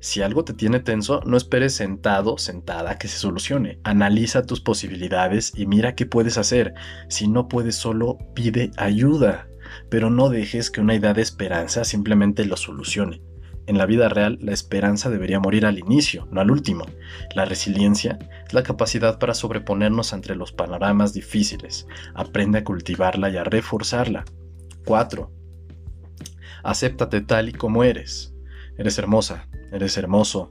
Si 0.00 0.22
algo 0.22 0.44
te 0.44 0.54
tiene 0.54 0.80
tenso, 0.80 1.20
no 1.26 1.36
esperes 1.36 1.74
sentado, 1.74 2.38
sentada, 2.38 2.96
que 2.96 3.06
se 3.06 3.18
solucione. 3.18 3.80
Analiza 3.84 4.46
tus 4.46 4.60
posibilidades 4.60 5.52
y 5.54 5.66
mira 5.66 5.94
qué 5.94 6.06
puedes 6.06 6.38
hacer. 6.38 6.72
Si 7.08 7.28
no 7.28 7.48
puedes 7.48 7.76
solo, 7.76 8.16
pide 8.34 8.70
ayuda. 8.78 9.46
Pero 9.90 10.08
no 10.08 10.30
dejes 10.30 10.70
que 10.70 10.80
una 10.80 10.94
idea 10.94 11.12
de 11.12 11.20
esperanza 11.22 11.84
simplemente 11.84 12.46
lo 12.46 12.56
solucione. 12.56 13.20
En 13.66 13.76
la 13.76 13.86
vida 13.86 14.08
real, 14.08 14.38
la 14.40 14.52
esperanza 14.52 15.10
debería 15.10 15.38
morir 15.38 15.66
al 15.66 15.78
inicio, 15.78 16.26
no 16.32 16.40
al 16.40 16.50
último. 16.50 16.86
La 17.36 17.44
resiliencia 17.44 18.18
es 18.46 18.54
la 18.54 18.62
capacidad 18.62 19.18
para 19.18 19.34
sobreponernos 19.34 20.14
entre 20.14 20.34
los 20.34 20.50
panoramas 20.50 21.12
difíciles. 21.12 21.86
Aprende 22.14 22.58
a 22.58 22.64
cultivarla 22.64 23.28
y 23.28 23.36
a 23.36 23.44
reforzarla. 23.44 24.24
4. 24.86 25.30
Acéptate 26.64 27.20
tal 27.20 27.50
y 27.50 27.52
como 27.52 27.84
eres. 27.84 28.34
Eres 28.76 28.98
hermosa, 28.98 29.46
Eres 29.72 29.96
hermoso, 29.96 30.50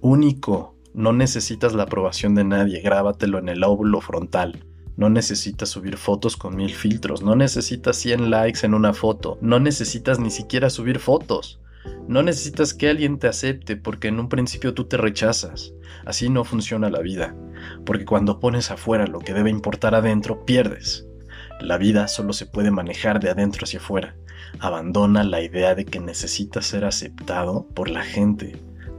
único. 0.00 0.76
No 0.92 1.12
necesitas 1.12 1.72
la 1.74 1.84
aprobación 1.84 2.34
de 2.34 2.44
nadie. 2.44 2.80
Grábatelo 2.80 3.38
en 3.38 3.48
el 3.48 3.62
óvulo 3.64 4.00
frontal. 4.00 4.64
No 4.96 5.08
necesitas 5.08 5.68
subir 5.68 5.96
fotos 5.96 6.36
con 6.36 6.56
mil 6.56 6.74
filtros. 6.74 7.22
No 7.22 7.36
necesitas 7.36 7.96
100 7.96 8.30
likes 8.30 8.66
en 8.66 8.74
una 8.74 8.92
foto. 8.92 9.38
No 9.40 9.60
necesitas 9.60 10.18
ni 10.18 10.30
siquiera 10.30 10.68
subir 10.68 10.98
fotos. 10.98 11.60
No 12.06 12.22
necesitas 12.22 12.74
que 12.74 12.88
alguien 12.88 13.18
te 13.18 13.28
acepte 13.28 13.76
porque 13.76 14.08
en 14.08 14.20
un 14.20 14.28
principio 14.28 14.74
tú 14.74 14.84
te 14.84 14.96
rechazas. 14.96 15.72
Así 16.04 16.28
no 16.28 16.44
funciona 16.44 16.90
la 16.90 17.00
vida. 17.00 17.34
Porque 17.86 18.04
cuando 18.04 18.40
pones 18.40 18.70
afuera 18.70 19.06
lo 19.06 19.20
que 19.20 19.32
debe 19.32 19.50
importar 19.50 19.94
adentro, 19.94 20.44
pierdes. 20.44 21.06
La 21.60 21.78
vida 21.78 22.08
solo 22.08 22.32
se 22.32 22.46
puede 22.46 22.70
manejar 22.70 23.20
de 23.20 23.30
adentro 23.30 23.64
hacia 23.64 23.78
afuera. 23.78 24.16
Abandona 24.58 25.24
la 25.24 25.42
idea 25.42 25.74
de 25.74 25.84
que 25.84 26.00
necesitas 26.00 26.66
ser 26.66 26.84
aceptado 26.84 27.66
por 27.74 27.88
la 27.88 28.02
gente. 28.02 28.56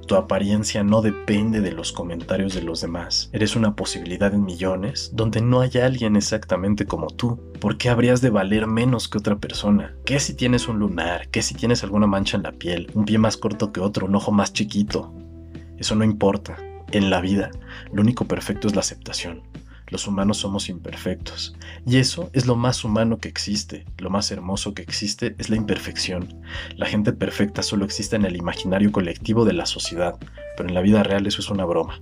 Tu 0.08 0.16
apariencia 0.16 0.84
no 0.84 1.02
depende 1.02 1.62
de 1.62 1.72
los 1.72 1.92
comentarios 1.94 2.54
de 2.54 2.62
los 2.62 2.82
demás. 2.82 3.30
Eres 3.32 3.56
una 3.56 3.76
posibilidad 3.76 4.34
en 4.34 4.44
millones 4.44 5.12
donde 5.14 5.42
no 5.42 5.62
hay 5.62 5.72
alguien 5.82 6.16
exactamente 6.16 6.86
como 6.86 7.08
tú. 7.08 7.40
¿Por 7.60 7.78
qué 7.78 7.90
habrías 7.90 8.20
de 8.20 8.30
valer 8.30 8.68
menos 8.68 9.08
que 9.08 9.20
otra 9.20 9.38
persona? 9.38 9.96
¿Qué 10.04 10.20
si 10.20 10.34
tienes 10.34 10.68
un 10.68 10.80
lunar? 10.80 11.30
¿Qué 11.30 11.42
si 11.42 11.54
tienes 11.54 11.84
alguna 11.84 12.08
mancha 12.08 12.36
en 12.36 12.44
la 12.44 12.52
piel? 12.52 12.92
¿Un 12.94 13.06
pie 13.06 13.20
más 13.20 13.38
corto 13.38 13.72
que 13.72 13.80
otro? 13.80 14.08
¿Un 14.08 14.16
ojo 14.16 14.32
más 14.32 14.52
chiquito? 14.52 15.14
Eso 15.78 15.96
no 15.96 16.04
importa. 16.04 16.58
En 16.92 17.10
la 17.10 17.22
vida, 17.22 17.52
lo 17.94 18.02
único 18.02 18.26
perfecto 18.26 18.68
es 18.68 18.76
la 18.76 18.82
aceptación. 18.82 19.44
Los 19.92 20.08
humanos 20.08 20.38
somos 20.38 20.70
imperfectos. 20.70 21.54
Y 21.86 21.98
eso 21.98 22.30
es 22.32 22.48
lo 22.48 22.56
más 22.56 22.86
humano 22.86 23.18
que 23.20 23.28
existe. 23.28 23.86
Lo 23.98 24.10
más 24.10 24.32
hermoso 24.32 24.74
que 24.74 24.82
existe 24.82 25.36
es 25.38 25.50
la 25.50 25.58
imperfección. 25.58 26.42
La 26.78 26.86
gente 26.86 27.12
perfecta 27.12 27.62
solo 27.62 27.84
existe 27.84 28.16
en 28.16 28.24
el 28.24 28.38
imaginario 28.38 28.94
colectivo 28.94 29.44
de 29.44 29.52
la 29.52 29.66
sociedad, 29.66 30.18
pero 30.56 30.70
en 30.70 30.76
la 30.76 30.82
vida 30.82 31.04
real 31.04 31.28
eso 31.28 31.42
es 31.42 31.50
una 31.50 31.66
broma. 31.66 32.02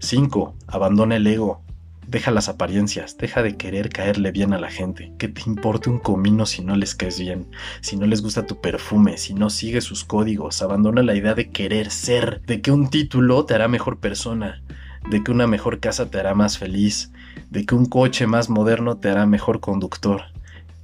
5. 0.00 0.56
Abandona 0.66 1.16
el 1.16 1.26
ego. 1.28 1.62
Deja 2.08 2.30
las 2.30 2.48
apariencias, 2.48 3.16
deja 3.18 3.42
de 3.42 3.56
querer 3.56 3.88
caerle 3.88 4.32
bien 4.32 4.52
a 4.52 4.58
la 4.58 4.70
gente. 4.70 5.12
Que 5.16 5.28
te 5.28 5.42
importe 5.46 5.90
un 5.90 6.00
comino 6.00 6.44
si 6.44 6.62
no 6.62 6.76
les 6.76 6.96
caes 6.96 7.20
bien, 7.20 7.48
si 7.80 7.96
no 7.96 8.06
les 8.06 8.20
gusta 8.20 8.46
tu 8.46 8.60
perfume, 8.60 9.16
si 9.16 9.32
no 9.32 9.48
sigues 9.48 9.84
sus 9.84 10.04
códigos. 10.04 10.60
Abandona 10.60 11.02
la 11.02 11.14
idea 11.14 11.34
de 11.34 11.50
querer 11.50 11.90
ser, 11.90 12.42
de 12.46 12.60
que 12.60 12.72
un 12.72 12.90
título 12.90 13.44
te 13.44 13.54
hará 13.54 13.68
mejor 13.68 13.98
persona 13.98 14.62
de 15.10 15.22
que 15.22 15.30
una 15.30 15.46
mejor 15.46 15.80
casa 15.80 16.10
te 16.10 16.18
hará 16.18 16.34
más 16.34 16.58
feliz, 16.58 17.12
de 17.50 17.64
que 17.64 17.74
un 17.74 17.86
coche 17.86 18.26
más 18.26 18.48
moderno 18.48 18.98
te 18.98 19.08
hará 19.08 19.26
mejor 19.26 19.60
conductor. 19.60 20.22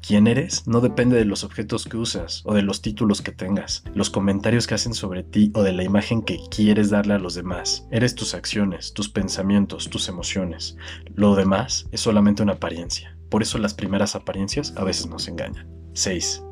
Quién 0.05 0.26
eres 0.26 0.67
no 0.67 0.81
depende 0.81 1.17
de 1.17 1.25
los 1.25 1.45
objetos 1.45 1.85
que 1.85 1.97
usas 1.97 2.43
o 2.45 2.55
de 2.55 2.62
los 2.62 2.83
títulos 2.83 3.23
que 3.23 3.31
tengas, 3.31 3.85
los 3.95 4.11
comentarios 4.11 4.67
que 4.67 4.75
hacen 4.75 4.95
sobre 4.95 5.23
ti 5.23 5.52
o 5.55 5.62
de 5.62 5.73
la 5.73 5.85
imagen 5.85 6.23
que 6.23 6.41
quieres 6.50 6.91
darle 6.91 7.14
a 7.14 7.21
los 7.21 7.35
demás. 7.35 7.87
Eres 7.93 8.17
tus 8.17 8.35
acciones, 8.35 8.95
tus 8.95 9.09
pensamientos, 9.09 9.91
tus 9.91 10.09
emociones. 10.09 10.76
Lo 11.14 11.37
demás 11.37 11.87
es 11.93 12.00
solamente 12.00 12.43
una 12.43 12.55
apariencia. 12.55 13.17
Por 13.29 13.43
eso 13.43 13.59
las 13.59 13.75
primeras 13.75 14.17
apariencias 14.17 14.75
a 14.76 14.83
veces 14.83 15.07
nos 15.07 15.29
engañan. 15.29 15.69
6. 15.95 16.43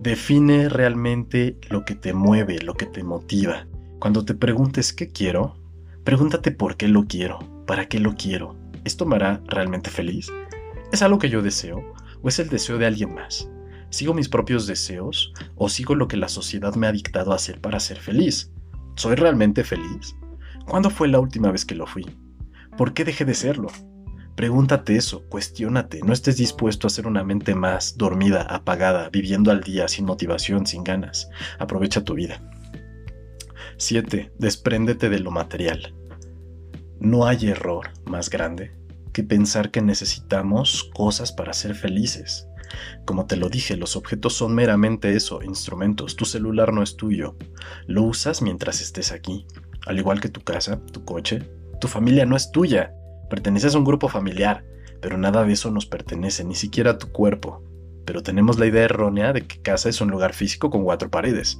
Define 0.00 0.68
realmente 0.68 1.58
lo 1.68 1.84
que 1.84 1.94
te 1.94 2.12
mueve, 2.12 2.60
lo 2.60 2.74
que 2.74 2.86
te 2.86 3.04
motiva. 3.04 3.66
Cuando 4.00 4.24
te 4.24 4.34
preguntes 4.34 4.92
qué 4.92 5.10
quiero, 5.10 5.59
Pregúntate 6.04 6.50
por 6.50 6.76
qué 6.76 6.88
lo 6.88 7.04
quiero, 7.04 7.38
para 7.66 7.86
qué 7.86 8.00
lo 8.00 8.14
quiero. 8.14 8.56
¿Esto 8.84 9.04
me 9.04 9.16
hará 9.16 9.42
realmente 9.46 9.90
feliz? 9.90 10.32
¿Es 10.92 11.02
algo 11.02 11.18
que 11.18 11.28
yo 11.28 11.42
deseo 11.42 11.92
o 12.22 12.28
es 12.28 12.38
el 12.38 12.48
deseo 12.48 12.78
de 12.78 12.86
alguien 12.86 13.14
más? 13.14 13.50
¿Sigo 13.90 14.14
mis 14.14 14.30
propios 14.30 14.66
deseos 14.66 15.34
o 15.56 15.68
sigo 15.68 15.94
lo 15.94 16.08
que 16.08 16.16
la 16.16 16.28
sociedad 16.28 16.74
me 16.74 16.86
ha 16.86 16.92
dictado 16.92 17.34
hacer 17.34 17.60
para 17.60 17.80
ser 17.80 17.98
feliz? 17.98 18.50
¿Soy 18.96 19.14
realmente 19.14 19.62
feliz? 19.62 20.16
¿Cuándo 20.66 20.88
fue 20.88 21.06
la 21.06 21.20
última 21.20 21.52
vez 21.52 21.66
que 21.66 21.74
lo 21.74 21.86
fui? 21.86 22.06
¿Por 22.78 22.94
qué 22.94 23.04
dejé 23.04 23.26
de 23.26 23.34
serlo? 23.34 23.68
Pregúntate 24.36 24.96
eso, 24.96 25.28
cuestiónate, 25.28 26.00
no 26.02 26.14
estés 26.14 26.38
dispuesto 26.38 26.86
a 26.86 26.90
ser 26.90 27.06
una 27.06 27.24
mente 27.24 27.54
más 27.54 27.98
dormida, 27.98 28.40
apagada, 28.42 29.10
viviendo 29.10 29.50
al 29.50 29.60
día, 29.60 29.86
sin 29.86 30.06
motivación, 30.06 30.66
sin 30.66 30.82
ganas. 30.82 31.28
Aprovecha 31.58 32.04
tu 32.04 32.14
vida. 32.14 32.40
7. 33.80 34.30
Despréndete 34.38 35.08
de 35.08 35.20
lo 35.20 35.30
material. 35.30 35.94
No 37.00 37.26
hay 37.26 37.48
error 37.48 37.88
más 38.04 38.28
grande 38.28 38.72
que 39.14 39.22
pensar 39.22 39.70
que 39.70 39.80
necesitamos 39.80 40.90
cosas 40.94 41.32
para 41.32 41.54
ser 41.54 41.74
felices. 41.74 42.46
Como 43.06 43.24
te 43.24 43.36
lo 43.36 43.48
dije, 43.48 43.78
los 43.78 43.96
objetos 43.96 44.34
son 44.34 44.54
meramente 44.54 45.16
eso, 45.16 45.42
instrumentos. 45.42 46.14
Tu 46.14 46.26
celular 46.26 46.74
no 46.74 46.82
es 46.82 46.98
tuyo. 46.98 47.36
Lo 47.86 48.02
usas 48.02 48.42
mientras 48.42 48.82
estés 48.82 49.12
aquí. 49.12 49.46
Al 49.86 49.98
igual 49.98 50.20
que 50.20 50.28
tu 50.28 50.42
casa, 50.42 50.78
tu 50.92 51.06
coche, 51.06 51.48
tu 51.80 51.88
familia 51.88 52.26
no 52.26 52.36
es 52.36 52.52
tuya. 52.52 52.92
Perteneces 53.30 53.74
a 53.74 53.78
un 53.78 53.84
grupo 53.84 54.10
familiar, 54.10 54.62
pero 55.00 55.16
nada 55.16 55.42
de 55.42 55.54
eso 55.54 55.70
nos 55.70 55.86
pertenece, 55.86 56.44
ni 56.44 56.54
siquiera 56.54 56.90
a 56.90 56.98
tu 56.98 57.12
cuerpo. 57.12 57.64
Pero 58.04 58.22
tenemos 58.22 58.58
la 58.58 58.66
idea 58.66 58.84
errónea 58.84 59.32
de 59.32 59.46
que 59.46 59.62
casa 59.62 59.88
es 59.88 60.02
un 60.02 60.10
lugar 60.10 60.34
físico 60.34 60.68
con 60.68 60.84
cuatro 60.84 61.10
paredes. 61.10 61.58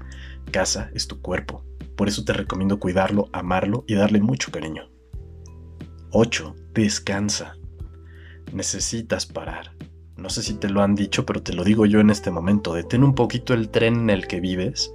Casa 0.52 0.90
es 0.92 1.08
tu 1.08 1.22
cuerpo. 1.22 1.64
Por 2.00 2.09
eso 2.09 2.25
te 2.25 2.33
recomiendo 2.33 2.80
cuidarlo, 2.80 3.28
amarlo 3.30 3.85
y 3.87 3.92
darle 3.92 4.23
mucho 4.23 4.50
cariño. 4.50 4.88
8. 6.12 6.57
Descansa. 6.73 7.59
Necesitas 8.54 9.26
parar. 9.26 9.73
No 10.16 10.30
sé 10.30 10.42
si 10.42 10.54
te 10.54 10.71
lo 10.71 10.80
han 10.80 10.95
dicho, 10.95 11.26
pero 11.26 11.42
te 11.42 11.52
lo 11.52 11.62
digo 11.62 11.85
yo 11.85 12.00
en 12.00 12.09
este 12.09 12.30
momento. 12.30 12.73
Detén 12.73 13.04
un 13.04 13.14
poquito 13.14 13.52
el 13.52 13.69
tren 13.69 13.97
en 13.97 14.09
el 14.09 14.26
que 14.28 14.40
vives, 14.40 14.95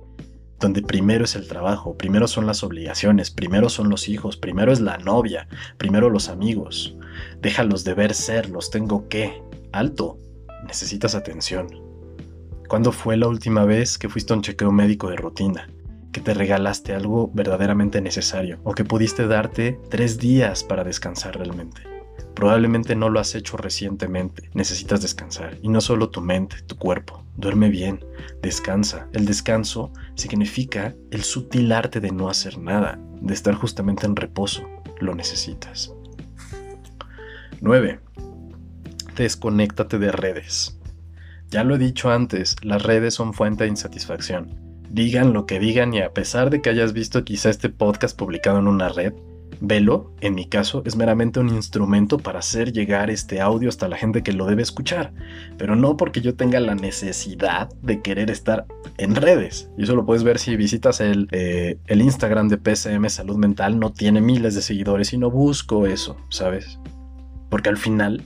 donde 0.60 0.82
primero 0.82 1.26
es 1.26 1.36
el 1.36 1.48
trabajo, 1.48 1.96
primero 1.96 2.28
son 2.28 2.48
las 2.48 2.64
obligaciones, 2.64 3.30
primero 3.30 3.70
son 3.70 3.92
los 3.92 4.10
hijos, 4.10 4.36
primero 4.36 4.74
es 4.74 4.82
la 4.82 4.98
novia, 4.98 5.48
primero 5.78 6.10
los 6.10 6.28
amigos. 6.28 6.98
Déjalos 7.40 7.84
de 7.84 7.94
ver 7.94 8.16
ser, 8.16 8.50
los 8.50 8.72
tengo 8.72 9.08
que. 9.10 9.44
Alto. 9.74 10.18
Necesitas 10.66 11.14
atención. 11.14 11.68
¿Cuándo 12.68 12.92
fue 12.92 13.16
la 13.16 13.28
última 13.28 13.64
vez 13.64 14.00
que 14.00 14.10
fuiste 14.10 14.34
a 14.34 14.38
un 14.38 14.42
chequeo 14.42 14.72
médico 14.72 15.12
de 15.12 15.18
rutina? 15.18 15.70
Que 16.16 16.22
te 16.22 16.34
regalaste 16.34 16.96
algo 16.96 17.30
verdaderamente 17.34 18.00
necesario 18.00 18.62
o 18.64 18.72
que 18.72 18.86
pudiste 18.86 19.28
darte 19.28 19.78
tres 19.90 20.18
días 20.18 20.64
para 20.64 20.86
descansar 20.86 21.38
realmente. 21.38 21.82
Probablemente 22.34 22.96
no 22.96 23.10
lo 23.10 23.20
has 23.20 23.36
hecho 23.36 23.58
recientemente, 23.58 24.50
necesitas 24.54 25.02
descansar. 25.02 25.58
Y 25.62 25.68
no 25.68 25.82
solo 25.82 26.12
tu 26.12 26.22
mente, 26.22 26.62
tu 26.68 26.78
cuerpo. 26.78 27.26
Duerme 27.36 27.68
bien, 27.68 28.00
descansa. 28.42 29.10
El 29.12 29.26
descanso 29.26 29.92
significa 30.16 30.96
el 31.12 31.26
sutil 31.26 31.74
arte 31.74 32.00
de 32.00 32.14
no 32.14 32.30
hacer 32.30 32.60
nada, 32.60 32.98
de 33.20 33.34
estar 33.34 33.54
justamente 33.54 34.06
en 34.06 34.16
reposo. 34.16 34.66
Lo 35.02 35.16
necesitas. 35.16 35.94
9. 37.60 38.00
Desconéctate 39.18 40.00
de 40.00 40.14
redes. 40.14 40.80
Ya 41.50 41.66
lo 41.66 41.76
he 41.76 41.78
dicho 41.78 42.10
antes, 42.10 42.56
las 42.62 42.84
redes 42.84 43.14
son 43.14 43.34
fuente 43.34 43.66
de 43.66 43.72
insatisfacción 43.72 44.65
digan 44.96 45.34
lo 45.34 45.46
que 45.46 45.60
digan 45.60 45.94
y 45.94 46.00
a 46.00 46.14
pesar 46.14 46.50
de 46.50 46.62
que 46.62 46.70
hayas 46.70 46.94
visto 46.94 47.26
quizá 47.26 47.50
este 47.50 47.68
podcast 47.70 48.18
publicado 48.18 48.60
en 48.60 48.68
una 48.68 48.88
red, 48.88 49.14
Velo, 49.60 50.14
en 50.22 50.36
mi 50.36 50.48
caso, 50.48 50.84
es 50.86 50.96
meramente 50.96 51.40
un 51.40 51.50
instrumento 51.50 52.18
para 52.18 52.40
hacer 52.40 52.72
llegar 52.72 53.10
este 53.10 53.42
audio 53.42 53.70
hasta 53.70 53.88
la 53.88 53.98
gente 53.98 54.22
que 54.24 54.34
lo 54.34 54.46
debe 54.46 54.62
escuchar, 54.62 55.14
pero 55.58 55.76
no 55.76 55.98
porque 55.98 56.22
yo 56.22 56.36
tenga 56.36 56.60
la 56.60 56.76
necesidad 56.76 57.70
de 57.82 58.02
querer 58.02 58.30
estar 58.32 58.66
en 58.98 59.16
redes. 59.16 59.70
Y 59.78 59.84
eso 59.84 59.96
lo 59.96 60.06
puedes 60.06 60.24
ver 60.24 60.40
si 60.40 60.56
visitas 60.56 61.02
el, 61.02 61.28
eh, 61.32 61.78
Instagram 61.90 62.48
de 62.48 62.58
PCM 62.58 63.10
Salud 63.10 63.38
Mental, 63.38 63.80
no 63.80 63.92
tiene 63.92 64.22
miles 64.22 64.56
de 64.56 64.62
seguidores 64.62 65.14
y 65.14 65.18
no 65.18 65.30
busco 65.30 65.88
eso, 65.88 66.18
¿sabes? 66.30 66.80
Porque 67.50 67.70
al 67.70 67.78
final 67.78 68.24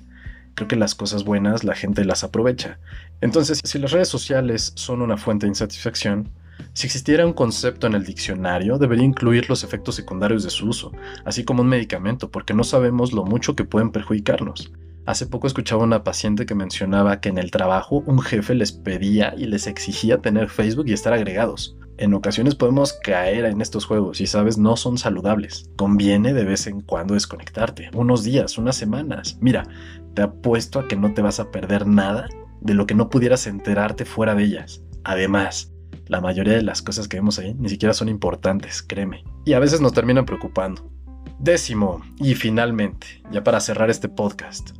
creo 0.56 0.68
que 0.68 0.76
las 0.76 0.94
cosas 0.94 1.24
buenas 1.24 1.64
la 1.64 1.76
gente 1.76 2.06
las 2.06 2.24
aprovecha. 2.24 2.80
Entonces, 3.22 3.60
si 3.64 3.80
las 3.80 3.92
redes 3.92 4.08
sociales 4.08 4.72
son 4.76 5.02
una 5.02 5.18
fuente 5.18 5.46
de 5.46 5.52
insatisfacción, 5.52 6.30
si 6.74 6.88
existiera 6.88 7.26
un 7.26 7.34
concepto 7.34 7.88
en 7.88 7.94
el 7.94 8.06
diccionario, 8.06 8.78
debería 8.78 9.06
incluir 9.06 9.50
los 9.50 9.64
efectos 9.64 9.96
secundarios 9.96 10.44
de 10.44 10.50
su 10.50 10.68
uso, 10.68 10.92
así 11.26 11.44
como 11.44 11.62
un 11.62 11.68
medicamento, 11.68 12.32
porque 12.32 12.54
no 12.54 12.64
sabemos 12.64 13.14
lo 13.14 13.26
mucho 13.26 13.56
que 13.56 13.66
pueden 13.66 13.92
perjudicarnos. 13.92 14.72
Hace 15.06 15.26
poco 15.26 15.48
escuchaba 15.48 15.84
una 15.84 16.04
paciente 16.04 16.46
que 16.46 16.56
mencionaba 16.56 17.20
que 17.20 17.30
en 17.30 17.38
el 17.38 17.52
trabajo 17.52 18.04
un 18.06 18.22
jefe 18.22 18.54
les 18.54 18.72
pedía 18.72 19.34
y 19.36 19.46
les 19.46 19.66
exigía 19.66 20.20
tener 20.20 20.50
Facebook 20.50 20.88
y 20.88 20.94
estar 20.94 21.14
agregados. 21.14 21.76
En 21.98 22.14
ocasiones 22.14 22.56
podemos 22.56 22.94
caer 22.94 23.46
en 23.46 23.60
estos 23.60 23.86
juegos 23.86 24.22
y 24.22 24.28
sabes, 24.28 24.58
no 24.58 24.78
son 24.78 24.98
saludables. 24.98 25.70
Conviene 25.76 26.34
de 26.34 26.46
vez 26.46 26.68
en 26.68 26.82
cuando 26.82 27.16
desconectarte, 27.16 27.90
unos 27.94 28.24
días, 28.24 28.58
unas 28.58 28.76
semanas. 28.76 29.38
Mira, 29.42 29.68
te 30.14 30.22
apuesto 30.22 30.80
a 30.80 30.88
que 30.88 30.96
no 30.96 31.14
te 31.14 31.22
vas 31.22 31.40
a 31.40 31.52
perder 31.52 31.88
nada 31.88 32.30
de 32.62 32.74
lo 32.74 32.86
que 32.86 32.96
no 32.96 33.10
pudieras 33.10 33.48
enterarte 33.48 34.06
fuera 34.06 34.36
de 34.36 34.44
ellas. 34.44 34.84
Además, 35.04 35.74
la 36.10 36.22
mayoría 36.22 36.56
de 36.56 36.64
las 36.64 36.82
cosas 36.82 37.08
que 37.08 37.18
vemos 37.18 37.38
ahí 37.38 37.54
ni 37.54 37.70
siquiera 37.70 37.94
son 37.94 38.10
importantes, 38.10 38.82
créeme. 38.82 39.24
Y 39.46 39.54
a 39.54 39.60
veces 39.60 39.80
nos 39.80 39.94
terminan 39.94 40.26
preocupando. 40.26 40.92
Décimo, 41.40 42.02
y 42.18 42.34
finalmente, 42.34 43.22
ya 43.32 43.44
para 43.44 43.60
cerrar 43.60 43.92
este 43.92 44.10
podcast, 44.10 44.72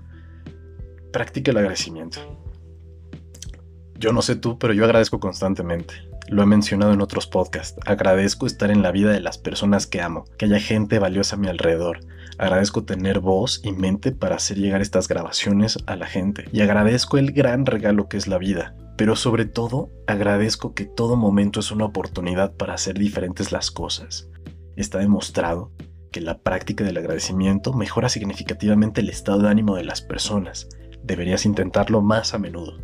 practique 1.14 1.52
el 1.52 1.58
agradecimiento. 1.58 2.20
Yo 3.96 4.12
no 4.12 4.24
sé 4.24 4.36
tú, 4.36 4.58
pero 4.58 4.74
yo 4.74 4.86
agradezco 4.86 5.20
constantemente. 5.20 5.94
Lo 6.30 6.42
he 6.42 6.48
mencionado 6.48 6.94
en 6.94 7.02
otros 7.02 7.28
podcasts. 7.28 7.80
Agradezco 7.86 8.48
estar 8.48 8.72
en 8.72 8.82
la 8.82 8.92
vida 8.92 9.12
de 9.12 9.20
las 9.20 9.38
personas 9.38 9.86
que 9.86 10.02
amo, 10.02 10.26
que 10.38 10.46
haya 10.46 10.60
gente 10.60 10.98
valiosa 10.98 11.36
a 11.36 11.40
mi 11.40 11.48
alrededor. 11.48 12.00
Agradezco 12.40 12.86
tener 12.86 13.20
voz 13.20 13.62
y 13.64 13.72
mente 13.72 14.12
para 14.14 14.38
hacer 14.38 14.58
llegar 14.58 14.82
estas 14.82 15.08
grabaciones 15.08 15.78
a 15.86 15.96
la 15.96 16.08
gente. 16.08 16.46
Y 16.52 16.62
agradezco 16.62 17.20
el 17.20 17.34
gran 17.34 17.68
regalo 17.68 18.10
que 18.10 18.18
es 18.18 18.28
la 18.28 18.40
vida, 18.40 18.76
pero 19.00 19.16
sobre 19.16 19.46
todo 19.46 19.90
agradezco 20.08 20.74
que 20.74 20.84
todo 20.84 21.16
momento 21.16 21.62
es 21.62 21.72
una 21.72 21.86
oportunidad 21.86 22.58
para 22.58 22.74
hacer 22.74 23.00
diferentes 23.00 23.54
las 23.54 23.72
cosas. 23.72 24.28
Está 24.76 24.98
demostrado 25.00 25.72
que 26.12 26.20
la 26.20 26.40
práctica 26.40 26.84
del 26.84 26.98
agradecimiento 26.98 27.72
mejora 27.72 28.10
significativamente 28.10 29.00
el 29.00 29.08
estado 29.08 29.44
de 29.44 29.48
ánimo 29.48 29.78
de 29.78 29.86
las 29.86 30.02
personas. 30.02 30.68
Deberías 31.02 31.46
intentarlo 31.46 32.02
más 32.02 32.34
a 32.34 32.40
menudo. 32.40 32.78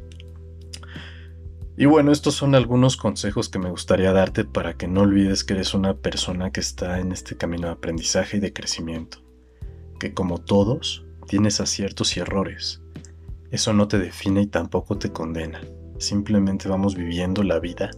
Y 1.76 1.84
bueno, 1.84 2.14
estos 2.14 2.34
son 2.34 2.56
algunos 2.56 2.96
consejos 2.96 3.50
que 3.50 3.60
me 3.60 3.70
gustaría 3.70 4.14
darte 4.14 4.46
para 4.46 4.76
que 4.76 4.88
no 4.88 5.02
olvides 5.02 5.44
que 5.44 5.56
eres 5.56 5.74
una 5.74 5.96
persona 5.96 6.50
que 6.50 6.62
está 6.62 7.02
en 7.02 7.12
este 7.12 7.36
camino 7.36 7.68
de 7.68 7.74
aprendizaje 7.74 8.38
y 8.38 8.40
de 8.40 8.54
crecimiento. 8.54 9.18
Que 10.00 10.14
como 10.14 10.38
todos, 10.38 11.06
tienes 11.28 11.60
aciertos 11.60 12.16
y 12.16 12.22
errores. 12.22 12.82
Eso 13.52 13.74
no 13.74 13.90
te 13.90 14.00
define 14.00 14.44
y 14.44 14.48
tampoco 14.48 14.98
te 14.98 15.12
condena. 15.12 15.60
Simplemente 15.98 16.68
vamos 16.68 16.96
viviendo 16.96 17.44
la 17.44 17.60
vida 17.60 17.92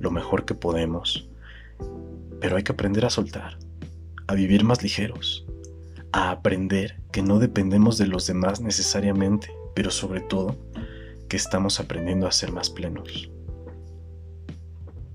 lo 0.00 0.10
mejor 0.10 0.44
que 0.44 0.54
podemos. 0.54 1.28
Pero 2.40 2.56
hay 2.56 2.62
que 2.62 2.72
aprender 2.72 3.04
a 3.04 3.10
soltar, 3.10 3.58
a 4.26 4.34
vivir 4.34 4.64
más 4.64 4.82
ligeros, 4.82 5.46
a 6.12 6.30
aprender 6.30 7.00
que 7.12 7.22
no 7.22 7.38
dependemos 7.38 7.98
de 7.98 8.06
los 8.06 8.26
demás 8.26 8.60
necesariamente, 8.60 9.50
pero 9.74 9.90
sobre 9.90 10.20
todo 10.20 10.56
que 11.28 11.36
estamos 11.36 11.80
aprendiendo 11.80 12.26
a 12.26 12.32
ser 12.32 12.52
más 12.52 12.70
plenos. 12.70 13.30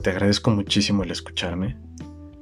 Te 0.02 0.10
agradezco 0.10 0.52
muchísimo 0.52 1.04
el 1.04 1.12
escucharme 1.12 1.78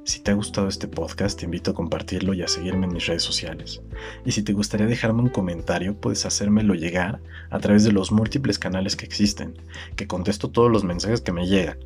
si 0.04 0.20
te 0.20 0.32
ha 0.32 0.34
gustado 0.34 0.68
este 0.68 0.88
podcast, 0.88 1.38
te 1.38 1.44
invito 1.44 1.70
a 1.70 1.74
compartirlo 1.74 2.34
y 2.34 2.42
a 2.42 2.48
seguirme 2.48 2.86
en 2.86 2.92
mis 2.92 3.06
redes 3.06 3.22
sociales. 3.22 3.82
Y 4.24 4.32
si 4.32 4.42
te 4.42 4.52
gustaría 4.52 4.86
dejarme 4.86 5.22
un 5.22 5.28
comentario, 5.28 5.94
puedes 5.94 6.26
hacérmelo 6.26 6.74
llegar 6.74 7.20
a 7.50 7.58
través 7.60 7.84
de 7.84 7.92
los 7.92 8.10
múltiples 8.10 8.58
canales 8.58 8.96
que 8.96 9.06
existen, 9.06 9.54
que 9.94 10.08
contesto 10.08 10.50
todos 10.50 10.70
los 10.72 10.82
mensajes 10.82 11.20
que 11.20 11.32
me 11.32 11.46
llegan. 11.46 11.78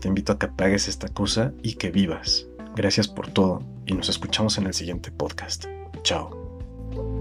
Te 0.00 0.08
invito 0.08 0.32
a 0.32 0.38
que 0.38 0.46
apagues 0.46 0.88
esta 0.88 1.08
cosa 1.08 1.52
y 1.62 1.74
que 1.74 1.90
vivas. 1.90 2.46
Gracias 2.74 3.06
por 3.06 3.28
todo 3.28 3.62
y 3.86 3.94
nos 3.94 4.08
escuchamos 4.08 4.58
en 4.58 4.66
el 4.66 4.74
siguiente 4.74 5.12
podcast. 5.12 5.66
Chao. 6.02 7.19